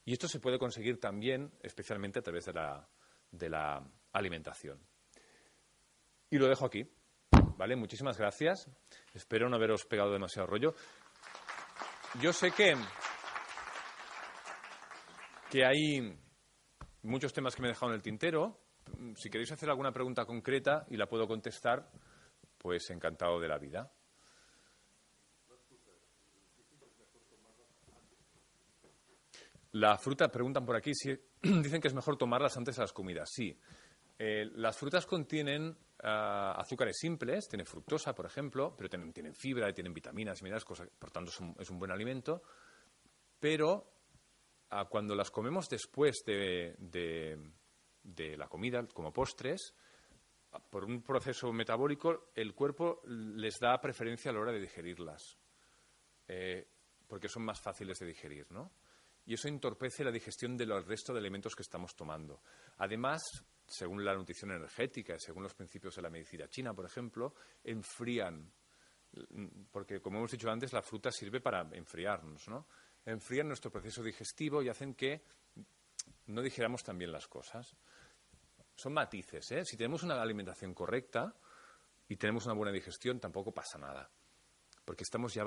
[0.05, 2.89] Y esto se puede conseguir también, especialmente a través de la,
[3.31, 4.81] de la alimentación.
[6.31, 6.85] Y lo dejo aquí.
[7.57, 7.77] ¿Vale?
[7.77, 8.69] Muchísimas gracias.
[9.13, 10.75] Espero no haberos pegado demasiado rollo.
[12.21, 12.75] Yo sé que,
[15.51, 16.19] que hay
[17.03, 18.61] muchos temas que me he dejado en el tintero.
[19.17, 21.91] Si queréis hacer alguna pregunta concreta y la puedo contestar,
[22.59, 23.93] pues encantado de la vida.
[29.73, 31.11] La fruta, preguntan por aquí, si,
[31.43, 33.31] dicen que es mejor tomarlas antes de las comidas.
[33.33, 33.59] Sí.
[34.19, 39.93] Eh, las frutas contienen ah, azúcares simples, tienen fructosa, por ejemplo, pero tienen, fibra, tienen
[39.93, 40.65] vitaminas y minerales,
[40.99, 42.43] por tanto es un, buen alimento.
[43.41, 43.93] Pero
[44.71, 49.75] ah, cuando las comemos después de, de la comida como postres,
[50.71, 55.39] por un proceso metabólico, el cuerpo les da preferencia a la hora de digerirlas,
[56.29, 56.69] eh,
[57.07, 58.73] porque son más fáciles de digerir, ¿no?
[59.27, 62.43] Y eso entorpece la digestión del resto de alimentos que estamos tomando.
[62.77, 63.23] Además,
[63.67, 68.53] según la nutrición energética, según los principios de la medicina china, por ejemplo, enfrían,
[69.71, 72.67] porque como hemos dicho antes, la fruta sirve para enfriarnos, ¿no?
[73.05, 75.23] Enfrían nuestro proceso digestivo y hacen que
[76.27, 77.77] no digeramos también las cosas.
[78.75, 79.65] Son matices, ¿eh?
[79.65, 81.35] Si tenemos una alimentación correcta
[82.09, 84.11] y tenemos una buena digestión, tampoco pasa nada.
[84.85, 85.45] Porque estamos ya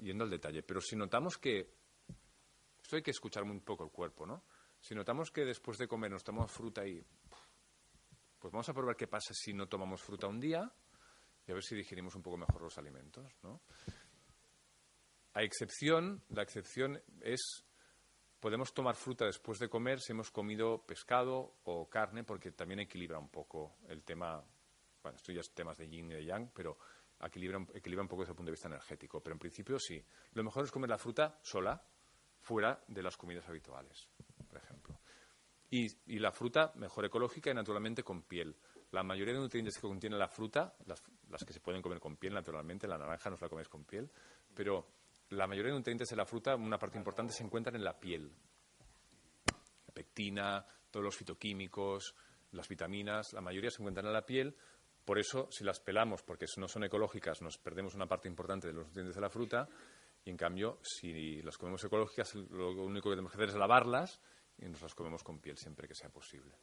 [0.00, 0.62] yendo al detalle.
[0.62, 1.74] Pero si notamos que.
[2.82, 4.44] Esto hay que escuchar muy poco el cuerpo, ¿no?
[4.80, 7.04] Si notamos que después de comer nos tomamos fruta y.
[8.44, 10.70] Pues vamos a probar qué pasa si no tomamos fruta un día
[11.46, 13.62] y a ver si digerimos un poco mejor los alimentos, ¿no?
[15.32, 17.64] A excepción, la excepción es
[18.38, 23.18] Podemos tomar fruta después de comer si hemos comido pescado o carne, porque también equilibra
[23.18, 24.44] un poco el tema.
[25.02, 26.76] Bueno, esto ya es temas de yin y de yang, pero
[27.22, 29.22] equilibra, un poco desde el punto de vista energético.
[29.22, 30.04] Pero en principio sí.
[30.34, 31.82] Lo mejor es comer la fruta sola,
[32.42, 34.06] fuera de las comidas habituales,
[34.46, 34.93] por ejemplo.
[35.76, 38.56] Y, la fruta mejor ecológica y naturalmente con piel.
[38.92, 42.16] La mayoría de nutrientes que contiene la fruta, las, las, que se pueden comer con
[42.16, 44.08] piel naturalmente, la naranja no la comes con piel,
[44.54, 44.86] pero
[45.30, 48.30] la mayoría de nutrientes de la fruta, una parte importante, se encuentran en la piel.
[49.88, 52.14] La pectina, todos los fitoquímicos,
[52.52, 54.56] las vitaminas, la mayoría se encuentran en la piel.
[55.04, 58.74] Por eso, si las pelamos porque no son ecológicas, nos perdemos una parte importante de
[58.74, 59.68] los nutrientes de la fruta.
[60.24, 64.20] Y en cambio, si las comemos ecológicas, lo único que tenemos que hacer es lavarlas
[64.58, 66.56] y nos las comemos con piel siempre que sea posible.